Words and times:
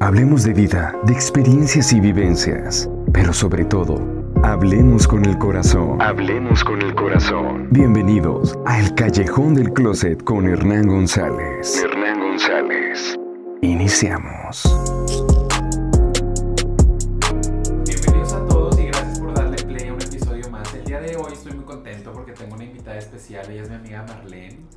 Hablemos 0.00 0.44
de 0.44 0.52
vida, 0.52 0.94
de 1.06 1.12
experiencias 1.12 1.92
y 1.92 1.98
vivencias, 1.98 2.88
pero 3.12 3.32
sobre 3.32 3.64
todo, 3.64 4.00
hablemos 4.44 5.08
con 5.08 5.24
el 5.24 5.36
corazón. 5.38 6.00
Hablemos 6.00 6.62
con 6.62 6.80
el 6.80 6.94
corazón. 6.94 7.66
Bienvenidos 7.72 8.56
a 8.64 8.78
El 8.78 8.94
Callejón 8.94 9.54
del 9.54 9.72
Closet 9.72 10.22
con 10.22 10.46
Hernán 10.46 10.86
González. 10.86 11.82
Hernán 11.82 12.20
González. 12.20 13.16
Iniciamos. 13.60 14.62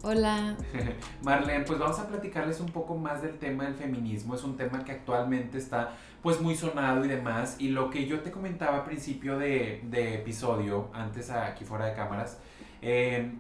Hola. 0.04 0.56
Marlene, 1.22 1.64
pues 1.64 1.78
vamos 1.78 2.00
a 2.00 2.08
platicarles 2.08 2.60
un 2.60 2.70
poco 2.70 2.96
más 2.98 3.22
del 3.22 3.38
tema 3.38 3.66
del 3.66 3.76
feminismo. 3.76 4.34
Es 4.34 4.44
un 4.44 4.58
tema 4.58 4.84
que 4.84 4.94
actualmente 4.94 5.60
está 5.60 5.96
pues 6.24 6.42
muy 6.42 6.56
sonado 6.56 7.06
y 7.06 7.08
demás. 7.08 7.58
Y 7.60 7.70
lo 7.70 7.92
que 7.92 8.08
yo 8.08 8.22
te 8.22 8.32
comentaba 8.32 8.78
al 8.78 8.84
principio 8.84 9.38
de, 9.38 9.82
episodio, 10.16 10.90
antes 10.92 11.30
aquí 11.30 11.66
fuera 11.66 11.86
de 11.86 11.94
cámaras, 11.94 12.40
eh, 12.82 13.32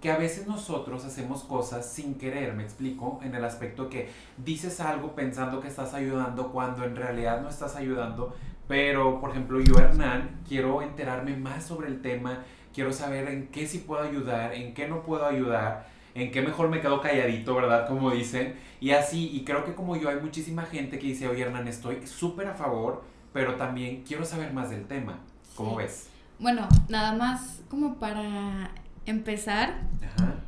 que 0.00 0.10
a 0.10 0.16
veces 0.16 0.46
nosotros 0.46 1.04
hacemos 1.04 1.44
cosas 1.44 1.86
sin 1.86 2.14
querer, 2.14 2.54
me 2.54 2.62
explico, 2.62 3.20
en 3.22 3.34
el 3.34 3.44
aspecto 3.44 3.90
que 3.90 4.08
dices 4.38 4.80
algo 4.80 5.14
pensando 5.14 5.60
que 5.60 5.68
estás 5.68 5.92
ayudando 5.92 6.50
cuando 6.50 6.84
en 6.84 6.96
realidad 6.96 7.42
no 7.42 7.50
estás 7.50 7.76
ayudando. 7.76 8.34
Pero, 8.66 9.20
por 9.20 9.32
ejemplo, 9.32 9.60
yo, 9.60 9.78
Hernán, 9.78 10.40
quiero 10.48 10.80
enterarme 10.80 11.36
más 11.36 11.64
sobre 11.64 11.88
el 11.88 12.00
tema, 12.00 12.42
quiero 12.72 12.90
saber 12.94 13.28
en 13.28 13.48
qué 13.48 13.66
sí 13.66 13.78
puedo 13.78 14.02
ayudar, 14.02 14.54
en 14.54 14.72
qué 14.72 14.88
no 14.88 15.02
puedo 15.02 15.26
ayudar 15.26 15.94
en 16.16 16.30
qué 16.30 16.40
mejor 16.40 16.68
me 16.68 16.80
quedo 16.80 17.00
calladito, 17.00 17.54
¿verdad? 17.54 17.86
Como 17.86 18.10
dicen. 18.10 18.54
Y 18.80 18.90
así, 18.90 19.30
y 19.32 19.44
creo 19.44 19.64
que 19.64 19.74
como 19.74 19.96
yo 19.96 20.08
hay 20.08 20.16
muchísima 20.16 20.64
gente 20.64 20.98
que 20.98 21.08
dice, 21.08 21.28
oye 21.28 21.42
Hernán, 21.42 21.68
estoy 21.68 22.06
súper 22.06 22.48
a 22.48 22.54
favor, 22.54 23.04
pero 23.32 23.56
también 23.56 24.02
quiero 24.02 24.24
saber 24.24 24.52
más 24.52 24.70
del 24.70 24.86
tema. 24.86 25.20
¿Cómo 25.54 25.76
ves? 25.76 26.08
Bueno, 26.38 26.68
nada 26.88 27.12
más 27.12 27.60
como 27.68 27.96
para 27.96 28.70
empezar, 29.04 29.80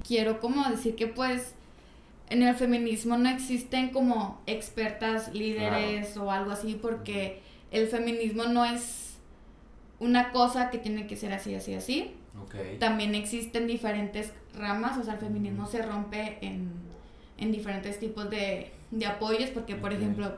quiero 0.06 0.40
como 0.40 0.68
decir 0.68 0.96
que 0.96 1.06
pues 1.06 1.54
en 2.30 2.42
el 2.42 2.54
feminismo 2.54 3.16
no 3.16 3.28
existen 3.28 3.90
como 3.90 4.40
expertas, 4.46 5.32
líderes 5.32 6.16
o 6.16 6.30
algo 6.30 6.50
así, 6.50 6.78
porque 6.80 7.40
el 7.70 7.88
feminismo 7.88 8.44
no 8.44 8.64
es 8.64 9.18
una 9.98 10.30
cosa 10.30 10.70
que 10.70 10.78
tiene 10.78 11.06
que 11.06 11.16
ser 11.16 11.32
así, 11.32 11.54
así, 11.54 11.74
así. 11.74 12.14
También 12.78 13.14
existen 13.14 13.66
diferentes 13.66 14.32
ramas, 14.56 14.98
o 14.98 15.04
sea, 15.04 15.14
el 15.14 15.20
feminismo 15.20 15.66
se 15.66 15.82
rompe 15.82 16.38
en, 16.40 17.52
diferentes 17.52 17.98
tipos 17.98 18.28
de, 18.30 18.72
apoyos, 19.06 19.50
porque, 19.50 19.74
por 19.76 19.92
ejemplo, 19.92 20.36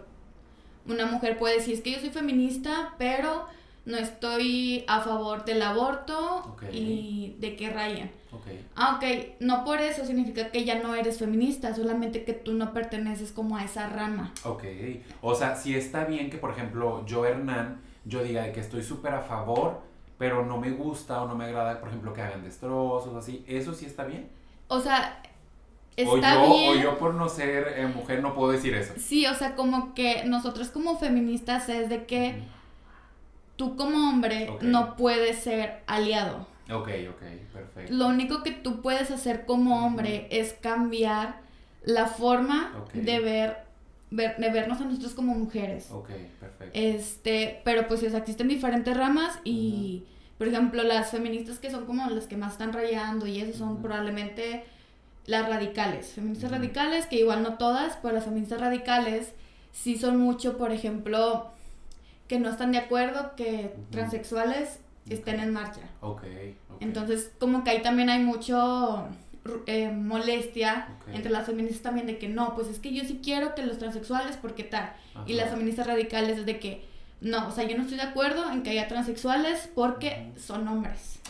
una 0.86 1.06
mujer 1.06 1.38
puede 1.38 1.56
decir, 1.56 1.74
es 1.74 1.80
que 1.80 1.92
yo 1.92 2.00
soy 2.00 2.10
feminista, 2.10 2.94
pero 2.98 3.46
no 3.86 3.96
estoy 3.96 4.84
a 4.86 5.00
favor 5.00 5.44
del 5.44 5.62
aborto 5.62 6.56
y 6.72 7.36
de 7.38 7.56
que 7.56 7.70
rayen. 7.70 8.10
Ah, 8.76 8.96
ok, 8.96 9.36
no 9.40 9.64
por 9.64 9.80
eso 9.80 10.04
significa 10.04 10.50
que 10.50 10.64
ya 10.64 10.80
no 10.80 10.94
eres 10.94 11.18
feminista, 11.18 11.74
solamente 11.74 12.24
que 12.24 12.32
tú 12.32 12.52
no 12.52 12.72
perteneces 12.72 13.32
como 13.32 13.56
a 13.56 13.64
esa 13.64 13.88
rama. 13.88 14.32
Ok, 14.44 14.64
o 15.20 15.34
sea, 15.34 15.56
si 15.56 15.74
está 15.74 16.04
bien 16.04 16.30
que, 16.30 16.38
por 16.38 16.52
ejemplo, 16.52 17.04
yo, 17.06 17.26
Hernán, 17.26 17.80
yo 18.04 18.22
diga 18.22 18.52
que 18.52 18.60
estoy 18.60 18.82
súper 18.82 19.14
a 19.14 19.20
favor 19.20 19.82
pero 20.20 20.44
no 20.44 20.58
me 20.58 20.70
gusta 20.70 21.22
o 21.22 21.26
no 21.26 21.34
me 21.34 21.46
agrada, 21.46 21.80
por 21.80 21.88
ejemplo, 21.88 22.12
que 22.12 22.20
hagan 22.20 22.44
destrozos, 22.44 23.16
así, 23.16 23.42
¿eso 23.48 23.72
sí 23.72 23.86
está 23.86 24.04
bien? 24.04 24.28
O 24.68 24.78
sea, 24.78 25.22
está 25.96 26.42
o 26.42 26.46
yo, 26.46 26.54
bien. 26.54 26.78
O 26.78 26.82
yo 26.82 26.98
por 26.98 27.14
no 27.14 27.26
ser 27.26 27.72
eh, 27.78 27.86
mujer 27.86 28.20
no 28.20 28.34
puedo 28.34 28.52
decir 28.52 28.74
eso. 28.74 28.92
Sí, 28.98 29.24
o 29.24 29.34
sea, 29.34 29.56
como 29.56 29.94
que 29.94 30.24
nosotros 30.26 30.68
como 30.68 30.98
feministas 30.98 31.70
es 31.70 31.88
de 31.88 32.04
que 32.04 32.42
tú 33.56 33.76
como 33.76 34.10
hombre 34.10 34.50
no 34.60 34.94
puedes 34.94 35.38
ser 35.38 35.82
aliado. 35.86 36.46
Ok, 36.70 36.88
ok, 37.08 37.22
perfecto. 37.54 37.94
Lo 37.94 38.08
único 38.08 38.42
que 38.42 38.50
tú 38.50 38.82
puedes 38.82 39.10
hacer 39.10 39.46
como 39.46 39.86
hombre 39.86 40.28
es 40.30 40.52
cambiar 40.52 41.40
la 41.82 42.04
forma 42.08 42.74
de 42.92 43.20
ver 43.20 43.69
de 44.10 44.50
vernos 44.50 44.80
a 44.80 44.84
nosotros 44.84 45.14
como 45.14 45.34
mujeres. 45.34 45.90
Ok, 45.90 46.08
perfecto. 46.40 46.70
Este, 46.72 47.60
pero 47.64 47.86
pues 47.86 48.02
existen 48.02 48.48
diferentes 48.48 48.96
ramas 48.96 49.38
y, 49.44 50.04
por 50.38 50.48
ejemplo, 50.48 50.82
las 50.82 51.10
feministas 51.10 51.58
que 51.58 51.70
son 51.70 51.86
como 51.86 52.08
las 52.10 52.26
que 52.26 52.36
más 52.36 52.52
están 52.52 52.72
rayando 52.72 53.26
y 53.26 53.40
eso 53.40 53.58
son 53.58 53.80
probablemente 53.82 54.64
las 55.26 55.48
radicales. 55.48 56.12
Feministas 56.12 56.50
radicales, 56.50 57.06
que 57.06 57.20
igual 57.20 57.42
no 57.42 57.56
todas, 57.56 57.98
pero 58.02 58.14
las 58.14 58.24
feministas 58.24 58.60
radicales 58.60 59.32
sí 59.72 59.96
son 59.96 60.18
mucho, 60.18 60.56
por 60.56 60.72
ejemplo, 60.72 61.48
que 62.26 62.40
no 62.40 62.50
están 62.50 62.72
de 62.72 62.78
acuerdo 62.78 63.36
que 63.36 63.74
transexuales 63.90 64.80
estén 65.08 65.40
en 65.40 65.52
marcha. 65.52 65.82
Ok. 66.00 66.22
Entonces, 66.80 67.30
como 67.38 67.62
que 67.62 67.70
ahí 67.70 67.82
también 67.82 68.10
hay 68.10 68.22
mucho 68.22 69.06
eh, 69.66 69.90
molestia 69.90 70.88
entre 71.12 71.30
las 71.30 71.46
feministas 71.46 71.82
también 71.82 72.06
de 72.06 72.18
que 72.18 72.28
no, 72.28 72.54
pues 72.54 72.68
es 72.68 72.78
que 72.78 72.92
yo 72.92 73.04
sí 73.04 73.20
quiero 73.22 73.54
que 73.54 73.64
los 73.64 73.78
transexuales, 73.78 74.36
porque 74.36 74.64
tal. 74.64 74.92
Y 75.26 75.34
las 75.34 75.50
feministas 75.50 75.86
radicales 75.86 76.38
es 76.38 76.46
de 76.46 76.58
que 76.58 76.90
no, 77.20 77.48
o 77.48 77.50
sea, 77.50 77.64
yo 77.64 77.76
no 77.76 77.82
estoy 77.82 77.98
de 77.98 78.04
acuerdo 78.04 78.50
en 78.50 78.62
que 78.62 78.70
haya 78.70 78.88
transexuales 78.88 79.70
porque 79.74 80.32
son 80.38 80.66
hombres. 80.68 81.20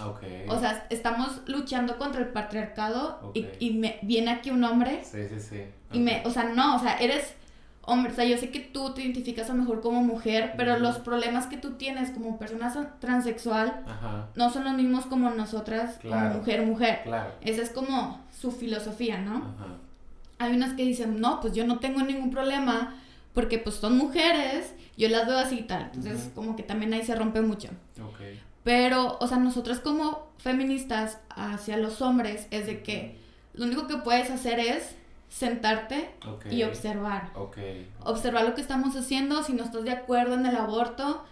O 0.48 0.58
sea, 0.58 0.86
estamos 0.90 1.42
luchando 1.46 1.98
contra 1.98 2.20
el 2.20 2.28
patriarcado 2.28 3.32
y, 3.34 3.70
me, 3.72 3.98
viene 4.02 4.30
aquí 4.30 4.50
un 4.50 4.62
hombre. 4.64 5.02
Sí, 5.04 5.26
sí, 5.28 5.40
sí. 5.40 5.62
Y 5.92 5.98
me, 5.98 6.22
o 6.24 6.30
sea, 6.30 6.44
no, 6.44 6.76
o 6.76 6.78
sea, 6.78 6.96
eres 6.98 7.34
hombre, 7.82 8.12
o 8.12 8.14
sea, 8.14 8.24
yo 8.24 8.36
sé 8.36 8.50
que 8.50 8.60
tú 8.60 8.94
te 8.94 9.02
identificas 9.02 9.50
a 9.50 9.54
lo 9.54 9.60
mejor 9.60 9.80
como 9.80 10.02
mujer, 10.02 10.54
pero 10.56 10.78
los 10.78 10.98
problemas 10.98 11.46
que 11.46 11.56
tú 11.56 11.72
tienes 11.72 12.10
como 12.10 12.38
persona 12.38 12.96
transexual 13.00 13.84
no 14.34 14.50
son 14.50 14.64
los 14.64 14.74
mismos 14.74 15.06
como 15.06 15.30
nosotras 15.30 15.98
como 16.02 16.20
mujer, 16.30 16.62
mujer. 16.62 17.00
Claro. 17.04 17.32
Esa 17.40 17.62
es 17.62 17.70
como 17.70 18.20
su 18.38 18.52
filosofía, 18.52 19.18
¿no? 19.18 19.54
Hay 20.38 20.54
unas 20.54 20.74
que 20.74 20.84
dicen, 20.84 21.20
no, 21.20 21.40
pues 21.40 21.54
yo 21.54 21.66
no 21.66 21.78
tengo 21.78 22.02
ningún 22.02 22.30
problema 22.30 22.94
porque 23.34 23.58
pues 23.58 23.76
son 23.76 23.96
mujeres, 23.96 24.74
yo 24.96 25.08
las 25.08 25.26
veo 25.26 25.38
así 25.38 25.60
y 25.60 25.62
tal. 25.62 25.90
Entonces, 25.94 26.30
como 26.34 26.56
que 26.56 26.62
también 26.62 26.92
ahí 26.94 27.04
se 27.04 27.14
rompe 27.14 27.40
mucho. 27.40 27.68
Pero, 28.62 29.16
o 29.20 29.26
sea, 29.26 29.38
nosotras 29.38 29.80
como 29.80 30.28
feministas 30.38 31.18
hacia 31.30 31.76
los 31.76 32.02
hombres 32.02 32.46
es 32.50 32.66
de 32.66 32.82
que 32.82 33.18
lo 33.54 33.64
único 33.64 33.86
que 33.86 33.96
puedes 33.96 34.30
hacer 34.30 34.60
es 34.60 34.94
sentarte 35.30 36.10
y 36.50 36.64
observar. 36.64 37.30
Observar 38.04 38.44
lo 38.44 38.54
que 38.54 38.60
estamos 38.60 38.94
haciendo, 38.96 39.42
si 39.42 39.54
no 39.54 39.64
estás 39.64 39.84
de 39.84 39.92
acuerdo 39.92 40.34
en 40.34 40.44
el 40.44 40.56
aborto, 40.56 41.24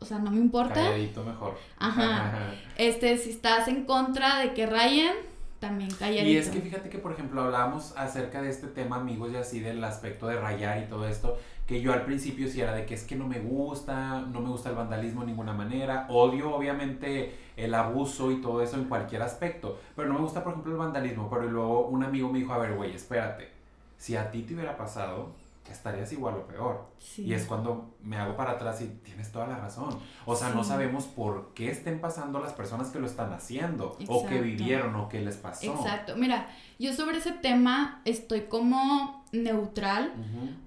o 0.00 0.04
sea, 0.04 0.18
no 0.18 0.30
me 0.30 0.38
importa. 0.38 0.74
Calladito 0.74 1.22
mejor. 1.22 1.56
Ajá. 1.78 2.52
este, 2.76 3.16
si 3.18 3.30
estás 3.30 3.68
en 3.68 3.84
contra 3.84 4.40
de 4.40 4.54
que 4.54 4.66
rayen, 4.66 5.12
también 5.60 5.90
calladito. 5.92 6.26
Y 6.26 6.36
es 6.36 6.48
que 6.48 6.60
fíjate 6.60 6.88
que, 6.88 6.98
por 6.98 7.12
ejemplo, 7.12 7.42
hablábamos 7.42 7.94
acerca 7.96 8.42
de 8.42 8.50
este 8.50 8.66
tema, 8.66 8.96
amigos, 8.96 9.30
y 9.32 9.36
así 9.36 9.60
del 9.60 9.84
aspecto 9.84 10.26
de 10.26 10.40
rayar 10.40 10.82
y 10.82 10.86
todo 10.86 11.06
esto, 11.06 11.38
que 11.66 11.80
yo 11.80 11.92
al 11.92 12.04
principio 12.04 12.48
sí 12.48 12.60
era 12.60 12.74
de 12.74 12.84
que 12.84 12.94
es 12.94 13.04
que 13.04 13.16
no 13.16 13.26
me 13.26 13.40
gusta, 13.40 14.20
no 14.20 14.40
me 14.40 14.50
gusta 14.50 14.68
el 14.70 14.76
vandalismo 14.76 15.22
de 15.22 15.28
ninguna 15.28 15.52
manera, 15.52 16.06
odio 16.10 16.54
obviamente 16.54 17.34
el 17.56 17.74
abuso 17.74 18.30
y 18.30 18.40
todo 18.40 18.62
eso 18.62 18.76
en 18.76 18.84
cualquier 18.84 19.22
aspecto, 19.22 19.78
pero 19.96 20.08
no 20.08 20.14
me 20.14 20.20
gusta, 20.20 20.44
por 20.44 20.52
ejemplo, 20.52 20.72
el 20.72 20.78
vandalismo, 20.78 21.28
pero 21.30 21.42
luego 21.48 21.86
un 21.86 22.04
amigo 22.04 22.30
me 22.30 22.40
dijo, 22.40 22.52
a 22.52 22.58
ver, 22.58 22.74
güey, 22.74 22.94
espérate, 22.94 23.48
si 23.96 24.14
a 24.16 24.30
ti 24.30 24.42
te 24.42 24.54
hubiera 24.54 24.76
pasado, 24.76 25.30
estarías 25.72 26.12
igual 26.12 26.34
o 26.34 26.46
peor. 26.46 26.90
Y 27.16 27.32
es 27.32 27.46
cuando 27.46 27.96
me 28.02 28.16
hago 28.16 28.36
para 28.36 28.52
atrás 28.52 28.80
y 28.82 28.86
tienes 29.02 29.32
toda 29.32 29.46
la 29.46 29.56
razón. 29.56 29.98
O 30.26 30.36
sea, 30.36 30.50
no 30.50 30.64
sabemos 30.64 31.04
por 31.04 31.52
qué 31.54 31.70
estén 31.70 32.00
pasando 32.00 32.38
las 32.40 32.52
personas 32.52 32.88
que 32.88 32.98
lo 32.98 33.06
están 33.06 33.32
haciendo, 33.32 33.96
o 34.08 34.26
que 34.26 34.40
vivieron, 34.40 34.94
o 34.96 35.08
qué 35.08 35.20
les 35.20 35.36
pasó. 35.36 35.74
Exacto. 35.74 36.16
Mira, 36.16 36.48
yo 36.78 36.92
sobre 36.92 37.18
ese 37.18 37.32
tema 37.32 38.02
estoy 38.04 38.42
como 38.42 39.24
neutral, 39.32 40.12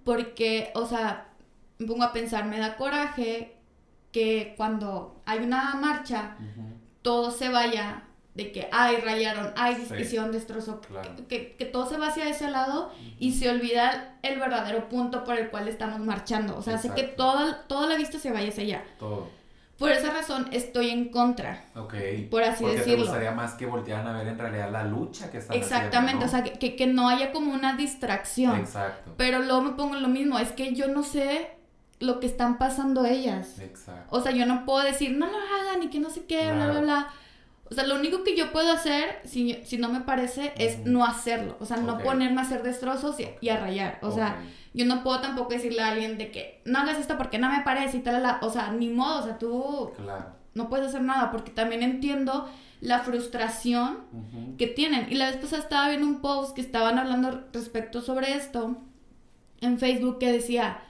porque, 0.03 0.71
o 0.75 0.85
sea, 0.85 1.29
me 1.77 1.87
pongo 1.87 2.03
a 2.03 2.13
pensar, 2.13 2.45
me 2.45 2.57
da 2.57 2.75
coraje 2.75 3.55
que 4.11 4.55
cuando 4.57 5.21
hay 5.25 5.39
una 5.39 5.75
marcha, 5.75 6.37
todo 7.01 7.31
se 7.31 7.49
vaya 7.49 8.03
de 8.37 8.51
que, 8.51 8.69
ay, 8.71 8.97
rayaron, 8.97 9.51
ay, 9.55 9.73
discusión, 9.73 10.31
destrozo, 10.31 10.79
que, 11.27 11.55
que, 11.55 11.65
todo 11.65 11.89
se 11.89 11.97
va 11.97 12.09
hacia 12.09 12.29
ese 12.29 12.51
lado 12.51 12.91
y 13.17 13.33
se 13.33 13.49
olvida 13.49 14.19
el 14.21 14.39
verdadero 14.39 14.89
punto 14.89 15.23
por 15.23 15.39
el 15.39 15.49
cual 15.49 15.67
estamos 15.67 15.99
marchando. 16.01 16.55
O 16.55 16.61
sea, 16.61 16.75
hace 16.75 16.91
que 16.91 17.01
toda, 17.01 17.63
toda 17.63 17.87
la 17.87 17.97
vista 17.97 18.19
se 18.19 18.31
vaya 18.31 18.49
hacia 18.49 18.63
allá. 18.63 18.83
Todo. 18.99 19.27
Por 19.79 19.91
esa 19.91 20.11
razón 20.11 20.49
estoy 20.51 20.91
en 20.91 21.09
contra. 21.09 21.65
Ok. 21.75 21.95
Por 22.29 22.43
así 22.43 22.63
Porque 22.63 22.77
decirlo. 22.77 23.05
te 23.05 23.09
gustaría 23.09 23.31
más 23.31 23.55
que 23.55 23.65
voltearan 23.65 24.07
a 24.07 24.19
ver 24.19 24.27
en 24.27 24.37
realidad 24.37 24.71
la 24.71 24.83
lucha 24.83 25.31
que 25.31 25.39
están 25.39 25.57
Exactamente, 25.57 26.25
o 26.25 26.27
sea, 26.27 26.43
que, 26.43 26.75
que, 26.75 26.87
no 26.87 27.09
haya 27.09 27.31
como 27.31 27.51
una 27.51 27.75
distracción. 27.75 28.55
Exacto. 28.55 29.15
Pero 29.17 29.39
luego 29.39 29.63
me 29.63 29.71
pongo 29.71 29.95
lo 29.95 30.09
mismo, 30.09 30.37
es 30.37 30.51
que 30.51 30.75
yo 30.75 30.87
no 30.87 31.01
sé 31.01 31.57
lo 31.99 32.19
que 32.19 32.27
están 32.27 32.59
pasando 32.59 33.03
ellas. 33.03 33.57
Exacto. 33.59 34.15
O 34.15 34.21
sea, 34.21 34.31
yo 34.31 34.45
no 34.45 34.63
puedo 34.63 34.83
decir, 34.83 35.17
no 35.17 35.25
lo 35.25 35.37
hagan 35.37 35.81
y 35.81 35.89
que 35.89 35.99
no 35.99 36.11
sé 36.11 36.25
qué, 36.25 36.51
bla, 36.51 36.69
bla, 36.69 36.81
bla 36.81 37.13
O 37.69 37.73
sea, 37.73 37.85
lo 37.85 37.95
único 37.95 38.23
que 38.23 38.35
yo 38.35 38.51
puedo 38.51 38.71
hacer, 38.71 39.19
si, 39.25 39.59
si 39.65 39.77
no 39.77 39.89
me 39.89 40.01
parece, 40.01 40.53
es 40.57 40.85
no 40.85 41.05
hacerlo. 41.05 41.57
O 41.59 41.65
sea, 41.65 41.77
no 41.77 41.97
ponerme 41.97 42.39
a 42.39 42.43
hacer 42.43 42.63
destrozos 42.63 43.17
y, 43.19 43.49
a 43.49 43.57
rayar. 43.57 43.99
O 44.01 44.11
sea, 44.11 44.41
yo 44.73 44.85
no 44.85 45.03
puedo 45.03 45.19
tampoco 45.19 45.53
decirle 45.53 45.81
a 45.81 45.89
alguien 45.89 46.17
de 46.17 46.31
que 46.31 46.61
no 46.65 46.79
hagas 46.79 46.97
esto 46.97 47.17
porque 47.17 47.39
no 47.39 47.49
me 47.51 47.61
parece 47.61 47.97
y 47.97 47.99
tal. 48.01 48.23
O 48.41 48.49
sea, 48.49 48.71
ni 48.71 48.89
modo. 48.89 49.19
O 49.19 49.23
sea, 49.23 49.37
tú 49.37 49.91
no 50.53 50.69
puedes 50.69 50.87
hacer 50.87 51.01
nada 51.01 51.31
porque 51.31 51.51
también 51.51 51.83
entiendo 51.83 52.49
la 52.79 52.99
frustración 52.99 53.99
que 54.57 54.67
tienen. 54.67 55.07
Y 55.11 55.15
la 55.15 55.27
vez 55.27 55.37
pasada 55.37 55.61
estaba 55.61 55.89
viendo 55.89 56.07
un 56.07 56.21
post 56.21 56.55
que 56.55 56.61
estaban 56.61 56.97
hablando 56.97 57.43
respecto 57.51 58.01
sobre 58.01 58.33
esto 58.33 58.77
en 59.61 59.79
Facebook 59.79 60.19
que 60.19 60.31
decía 60.31 60.81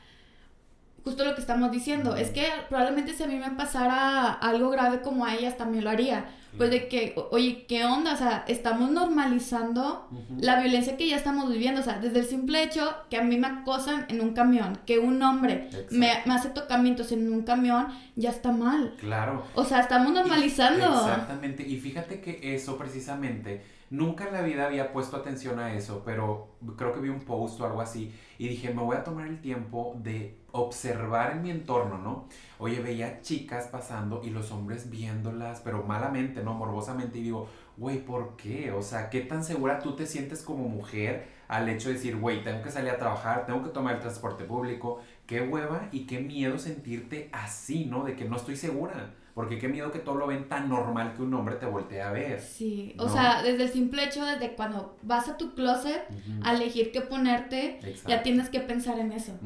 justo 1.07 1.24
lo 1.24 1.36
que 1.36 1.42
estamos 1.42 1.71
diciendo, 1.71 2.18
es 2.18 2.31
que 2.31 2.45
probablemente 2.68 3.13
si 3.13 3.24
a 3.24 3.27
mí 3.27 3.36
me 3.36 3.51
pasara 3.51 4.33
algo 4.33 4.69
grave 4.69 5.00
como 5.01 5.25
a 5.25 5.36
ellas 5.36 5.56
también 5.56 5.86
lo 5.86 5.89
haría. 5.89 6.25
Pues 6.57 6.69
de 6.69 6.88
que, 6.88 7.13
oye, 7.31 7.65
¿qué 7.68 7.86
onda? 7.86 8.13
O 8.13 8.18
sea, 8.18 8.44
estamos 8.48 8.89
normalizando 8.89 10.09
la 10.39 10.59
violencia 10.59 10.98
que 10.98 11.07
ya 11.07 11.15
estamos 11.15 11.50
viviendo. 11.50 11.81
O 11.81 11.83
sea, 11.83 12.00
desde 12.00 12.19
el 12.19 12.25
simple 12.25 12.63
hecho 12.63 12.94
que 13.09 13.18
a 13.18 13.24
mí 13.24 13.38
me 13.38 13.48
acosan 13.48 14.06
en 14.09 14.21
un 14.21 14.33
camión, 14.33 14.77
que 14.86 14.98
un 14.98 15.21
hombre 15.21 15.69
me, 15.92 16.12
me, 16.25 16.33
hace 16.33 16.50
tocamientos 16.50 17.12
en 17.12 17.31
un 17.31 17.44
camión, 17.44 17.88
ya 18.15 18.31
está 18.31 18.51
mal. 18.51 18.95
Claro. 19.00 19.45
O 19.54 19.63
sea, 19.63 19.81
estamos 19.81 20.12
normalizando. 20.12 20.83
exactamente. 20.86 21.65
Y 21.65 21.77
fíjate 21.77 22.21
que 22.21 22.56
eso 22.56 22.77
precisamente 22.77 23.62
Nunca 23.89 24.28
en 24.28 24.34
la 24.34 24.42
vida 24.42 24.66
había 24.66 24.92
puesto 24.92 25.16
atención 25.16 25.60
a 25.60 25.74
eso, 25.74 26.04
pero 26.06 26.50
creo 26.75 26.94
que 26.94 27.00
vi 27.00 27.07
un 27.07 27.22
post 27.22 27.62
o 27.62 27.66
algo 27.66 27.80
así 27.80 28.13
y 28.38 28.50
dije, 28.50 28.74
me 28.74 28.81
voy 28.81 28.98
a 28.98 29.04
tomar 29.06 29.28
el 29.28 29.39
tiempo 29.39 29.95
de 30.04 30.38
observar 30.51 31.31
en 31.31 31.42
mi 31.42 31.51
entorno, 31.51 31.98
¿no? 31.98 32.28
Oye, 32.60 32.81
veía 32.81 33.22
chicas 33.22 33.68
pasando 33.68 34.22
y 34.25 34.30
los 34.30 34.51
hombres 34.51 34.89
viéndolas, 34.89 35.62
pero 35.62 35.84
malamente, 35.84 36.44
¿no? 36.44 36.54
Morbosamente 36.54 37.19
y 37.19 37.24
digo, 37.24 37.48
güey, 37.78 38.04
¿por 38.04 38.36
qué? 38.36 38.74
O 38.74 38.81
sea, 38.81 39.10
¿qué 39.10 39.22
tan 39.22 39.44
segura 39.44 39.80
tú 39.80 39.95
te 39.95 40.06
sientes 40.06 40.42
como 40.42 40.68
mujer 40.68 41.28
al 41.48 41.69
hecho 41.69 41.88
de 41.88 41.95
decir, 41.95 42.18
güey, 42.18 42.44
tengo 42.44 42.62
que 42.63 42.72
salir 42.72 42.90
a 42.90 42.98
trabajar, 42.98 43.45
tengo 43.45 43.63
que 43.63 43.69
tomar 43.69 43.95
el 43.95 44.01
transporte 44.01 44.44
público? 44.44 45.00
Qué 45.25 45.42
hueva 45.42 45.88
y 45.94 46.06
qué 46.07 46.19
miedo 46.19 46.60
sentirte 46.60 47.30
así, 47.31 47.86
¿no? 47.86 48.04
De 48.04 48.18
que 48.18 48.25
no 48.25 48.36
estoy 48.36 48.57
segura. 48.57 49.13
Porque 49.38 49.60
qué 49.60 49.68
miedo 49.68 49.92
que 49.92 50.00
todo 50.00 50.16
lo 50.16 50.25
ven 50.25 50.50
tan 50.50 50.68
normal 50.68 51.13
que 51.16 51.22
un 51.22 51.31
hombre 51.36 51.57
te 51.57 51.68
voltee 51.68 52.01
a 52.01 52.10
ver. 52.10 52.42
Sí, 52.42 52.95
o 52.98 53.07
sea, 53.07 53.44
desde 53.44 53.66
el 53.66 53.69
simple 53.69 54.04
hecho, 54.04 54.25
desde 54.25 54.56
cuando 54.56 54.98
vas 55.04 55.30
a 55.30 55.38
tu 55.38 55.54
closet 55.54 56.07
a 56.42 56.56
elegir 56.56 56.92
qué 56.92 57.01
ponerte, 57.01 57.80
ya 58.07 58.24
tienes 58.24 58.50
que 58.50 58.62
pensar 58.62 58.98
en 58.98 59.12
eso. 59.12 59.38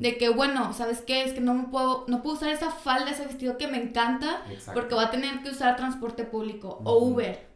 De 0.00 0.16
que, 0.16 0.30
bueno, 0.30 0.72
¿sabes 0.72 1.02
qué? 1.02 1.24
Es 1.24 1.34
que 1.34 1.42
no 1.42 1.52
me 1.52 1.64
puedo, 1.64 2.06
no 2.08 2.22
puedo 2.22 2.36
usar 2.36 2.48
esa 2.48 2.70
falda, 2.70 3.10
ese 3.10 3.26
vestido 3.26 3.58
que 3.58 3.68
me 3.68 3.76
encanta, 3.76 4.40
porque 4.72 4.94
voy 4.94 5.04
a 5.04 5.10
tener 5.10 5.42
que 5.42 5.50
usar 5.50 5.76
transporte 5.76 6.24
público 6.24 6.80
o 6.82 7.04
Uber. 7.04 7.46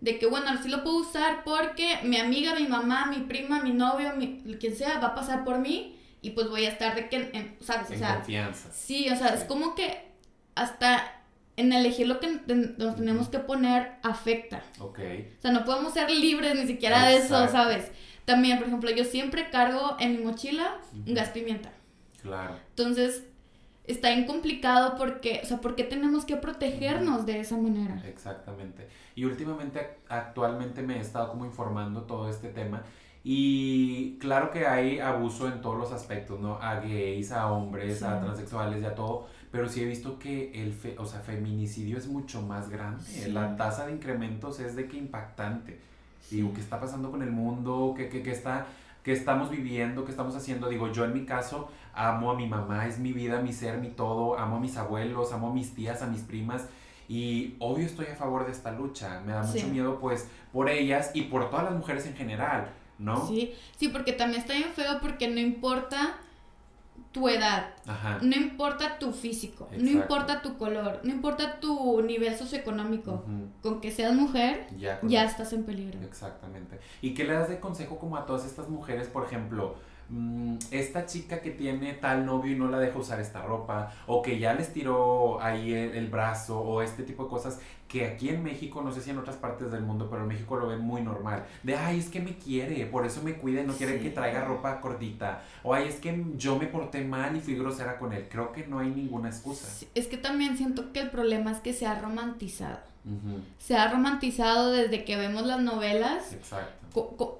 De 0.00 0.18
que, 0.18 0.26
bueno, 0.26 0.50
sí 0.60 0.68
lo 0.68 0.82
puedo 0.82 0.96
usar 0.96 1.44
porque 1.44 1.98
mi 2.02 2.16
amiga, 2.16 2.56
mi 2.56 2.66
mamá, 2.66 3.06
mi 3.06 3.20
prima, 3.20 3.62
mi 3.62 3.70
novio, 3.70 4.16
mi, 4.16 4.42
quien 4.58 4.74
sea, 4.74 4.98
va 4.98 5.08
a 5.08 5.14
pasar 5.14 5.44
por 5.44 5.60
mí 5.60 5.96
y 6.22 6.30
pues 6.30 6.48
voy 6.48 6.64
a 6.64 6.70
estar 6.70 6.96
de 6.96 7.08
que, 7.08 7.56
¿sabes? 7.60 7.88
En 7.92 8.00
confianza. 8.00 8.68
Sí, 8.72 9.08
o 9.10 9.14
sea, 9.14 9.28
es 9.28 9.44
como 9.44 9.76
que 9.76 10.10
hasta 10.56 11.19
en 11.60 11.72
elegir 11.72 12.08
lo 12.08 12.18
que 12.20 12.40
nos 12.78 12.96
tenemos 12.96 13.28
que 13.28 13.38
poner 13.38 13.92
afecta. 14.02 14.62
Ok. 14.78 14.98
O 15.38 15.42
sea, 15.42 15.52
no 15.52 15.64
podemos 15.64 15.92
ser 15.92 16.10
libres 16.10 16.54
ni 16.54 16.66
siquiera 16.66 17.06
de 17.06 17.16
eso, 17.16 17.48
¿sabes? 17.48 17.90
También, 18.24 18.58
por 18.58 18.66
ejemplo, 18.66 18.90
yo 18.90 19.04
siempre 19.04 19.50
cargo 19.50 19.96
en 20.00 20.16
mi 20.16 20.24
mochila 20.24 20.78
gas 21.06 21.28
pimienta. 21.30 21.70
Claro. 22.22 22.56
Entonces, 22.70 23.24
está 23.84 24.08
bien 24.08 24.26
complicado 24.26 24.96
porque, 24.96 25.40
o 25.42 25.46
sea, 25.46 25.60
¿por 25.60 25.74
qué 25.74 25.84
tenemos 25.84 26.24
que 26.24 26.36
protegernos 26.36 27.26
de 27.26 27.40
esa 27.40 27.56
manera? 27.56 28.02
Exactamente. 28.06 28.88
Y 29.14 29.24
últimamente, 29.24 29.98
actualmente 30.08 30.82
me 30.82 30.96
he 30.96 31.00
estado 31.00 31.30
como 31.30 31.44
informando 31.44 32.02
todo 32.02 32.30
este 32.30 32.48
tema. 32.48 32.82
Y 33.22 34.16
claro 34.18 34.50
que 34.50 34.66
hay 34.66 34.98
abuso 34.98 35.46
en 35.46 35.60
todos 35.60 35.76
los 35.76 35.92
aspectos, 35.92 36.40
¿no? 36.40 36.54
A 36.54 36.76
gays, 36.76 37.32
a 37.32 37.52
hombres, 37.52 38.02
a 38.02 38.18
transexuales 38.18 38.82
y 38.82 38.86
a 38.86 38.94
todo 38.94 39.28
pero 39.50 39.68
sí 39.68 39.82
he 39.82 39.84
visto 39.84 40.18
que 40.18 40.52
el 40.62 40.74
o 40.98 41.06
sea, 41.06 41.20
feminicidio 41.20 41.98
es 41.98 42.06
mucho 42.06 42.42
más 42.42 42.70
grande. 42.70 43.28
La 43.28 43.56
tasa 43.56 43.86
de 43.86 43.92
incrementos 43.92 44.60
es 44.60 44.76
de 44.76 44.86
que 44.86 44.96
impactante. 44.96 45.80
Digo, 46.30 46.52
¿qué 46.54 46.60
está 46.60 46.78
pasando 46.78 47.10
con 47.10 47.22
el 47.22 47.32
mundo? 47.32 47.94
¿Qué, 47.96 48.08
qué, 48.08 48.22
qué 48.22 48.30
está, 48.30 48.66
qué 49.02 49.12
estamos 49.12 49.50
viviendo? 49.50 50.04
¿Qué 50.04 50.12
estamos 50.12 50.36
haciendo? 50.36 50.68
Digo, 50.68 50.92
yo 50.92 51.04
en 51.04 51.12
mi 51.12 51.24
caso 51.24 51.68
amo 51.92 52.30
a 52.30 52.36
mi 52.36 52.46
mamá, 52.46 52.86
es 52.86 53.00
mi 53.00 53.12
vida, 53.12 53.40
mi 53.40 53.52
ser, 53.52 53.78
mi 53.78 53.88
todo. 53.88 54.38
Amo 54.38 54.56
a 54.56 54.60
mis 54.60 54.76
abuelos, 54.76 55.32
amo 55.32 55.50
a 55.50 55.52
mis 55.52 55.74
tías, 55.74 56.02
a 56.02 56.06
mis 56.06 56.20
primas. 56.20 56.66
Y 57.08 57.56
obvio 57.58 57.86
estoy 57.86 58.06
a 58.06 58.14
favor 58.14 58.46
de 58.46 58.52
esta 58.52 58.70
lucha. 58.70 59.20
Me 59.26 59.32
da 59.32 59.42
mucho 59.42 59.66
miedo, 59.66 59.98
pues, 59.98 60.28
por 60.52 60.70
ellas 60.70 61.10
y 61.12 61.22
por 61.22 61.50
todas 61.50 61.64
las 61.64 61.74
mujeres 61.74 62.06
en 62.06 62.14
general, 62.14 62.70
¿no? 63.00 63.26
Sí, 63.26 63.52
sí, 63.76 63.88
porque 63.88 64.12
también 64.12 64.42
está 64.42 64.54
bien 64.54 64.70
feo 64.72 65.00
porque 65.02 65.26
no 65.26 65.40
importa 65.40 66.20
tu 67.12 67.28
edad, 67.28 67.70
no 68.22 68.36
importa 68.36 68.98
tu 68.98 69.12
físico, 69.12 69.68
no 69.76 69.90
importa 69.90 70.42
tu 70.42 70.56
color, 70.56 71.00
no 71.02 71.10
importa 71.10 71.58
tu 71.58 72.02
nivel 72.02 72.36
socioeconómico, 72.36 73.24
con 73.62 73.80
que 73.80 73.90
seas 73.90 74.14
mujer, 74.14 74.68
ya, 74.78 75.24
estás 75.24 75.52
en 75.52 75.64
peligro. 75.64 76.00
Exactamente. 76.02 76.78
¿Y 77.02 77.14
qué 77.14 77.24
le 77.24 77.34
das 77.34 77.48
de 77.48 77.58
consejo 77.58 77.98
como 77.98 78.16
a 78.16 78.26
todas 78.26 78.44
estas 78.44 78.68
mujeres, 78.68 79.08
por 79.08 79.24
ejemplo? 79.24 79.76
Mm, 80.10 80.56
esta 80.72 81.06
chica 81.06 81.40
que 81.40 81.52
tiene 81.52 81.92
tal 81.92 82.26
novio 82.26 82.52
y 82.52 82.58
no 82.58 82.68
la 82.68 82.80
deja 82.80 82.98
usar 82.98 83.20
esta 83.20 83.42
ropa, 83.42 83.92
o 84.06 84.22
que 84.22 84.40
ya 84.40 84.54
les 84.54 84.72
tiró 84.72 85.40
ahí 85.40 85.72
el, 85.72 86.08
brazo, 86.08 86.60
o 86.60 86.82
este 86.82 87.04
tipo 87.04 87.24
de 87.24 87.30
cosas, 87.30 87.60
que 87.86 88.04
aquí 88.04 88.28
en 88.28 88.42
México, 88.42 88.82
no 88.82 88.90
sé 88.90 89.00
si 89.00 89.10
en 89.10 89.18
otras 89.18 89.36
partes 89.36 89.70
del 89.70 89.82
mundo, 89.82 90.08
pero 90.10 90.22
en 90.22 90.28
México 90.28 90.56
lo 90.56 90.66
ven 90.66 90.80
muy 90.80 91.02
normal. 91.02 91.44
De, 91.62 91.76
ay, 91.76 92.00
es 92.00 92.08
que 92.08 92.20
me 92.20 92.36
quiere, 92.36 92.86
por 92.86 93.06
eso 93.06 93.22
me 93.22 93.34
cuida 93.34 93.62
no 93.62 93.72
quiere 93.72 94.00
que 94.00 94.10
traiga 94.10 94.44
ropa 94.44 94.80
cortita. 94.80 95.42
O 95.62 95.74
ay, 95.74 95.88
es 95.88 95.96
que 95.96 96.24
yo 96.36 96.58
me 96.58 96.66
porté 96.66 97.04
mal 97.04 97.36
y 97.36 97.40
fui 97.40 97.54
grosera 97.54 97.98
con 97.98 98.12
él. 98.12 98.26
Creo 98.28 98.52
que 98.52 98.66
no 98.66 98.80
hay 98.80 98.90
ninguna 98.90 99.28
excusa. 99.28 99.86
es 99.94 100.06
que 100.06 100.16
también 100.16 100.56
siento 100.56 100.92
que 100.92 101.00
el 101.00 101.10
problema 101.10 101.52
es 101.52 101.58
que 101.58 101.72
se 101.72 101.86
ha 101.86 102.00
romantizado. 102.00 102.78
Se 103.58 103.76
ha 103.76 103.90
romantizado 103.90 104.72
desde 104.72 105.04
que 105.04 105.16
vemos 105.16 105.46
las 105.46 105.60
novelas. 105.60 106.32
Exacto. 106.32 106.79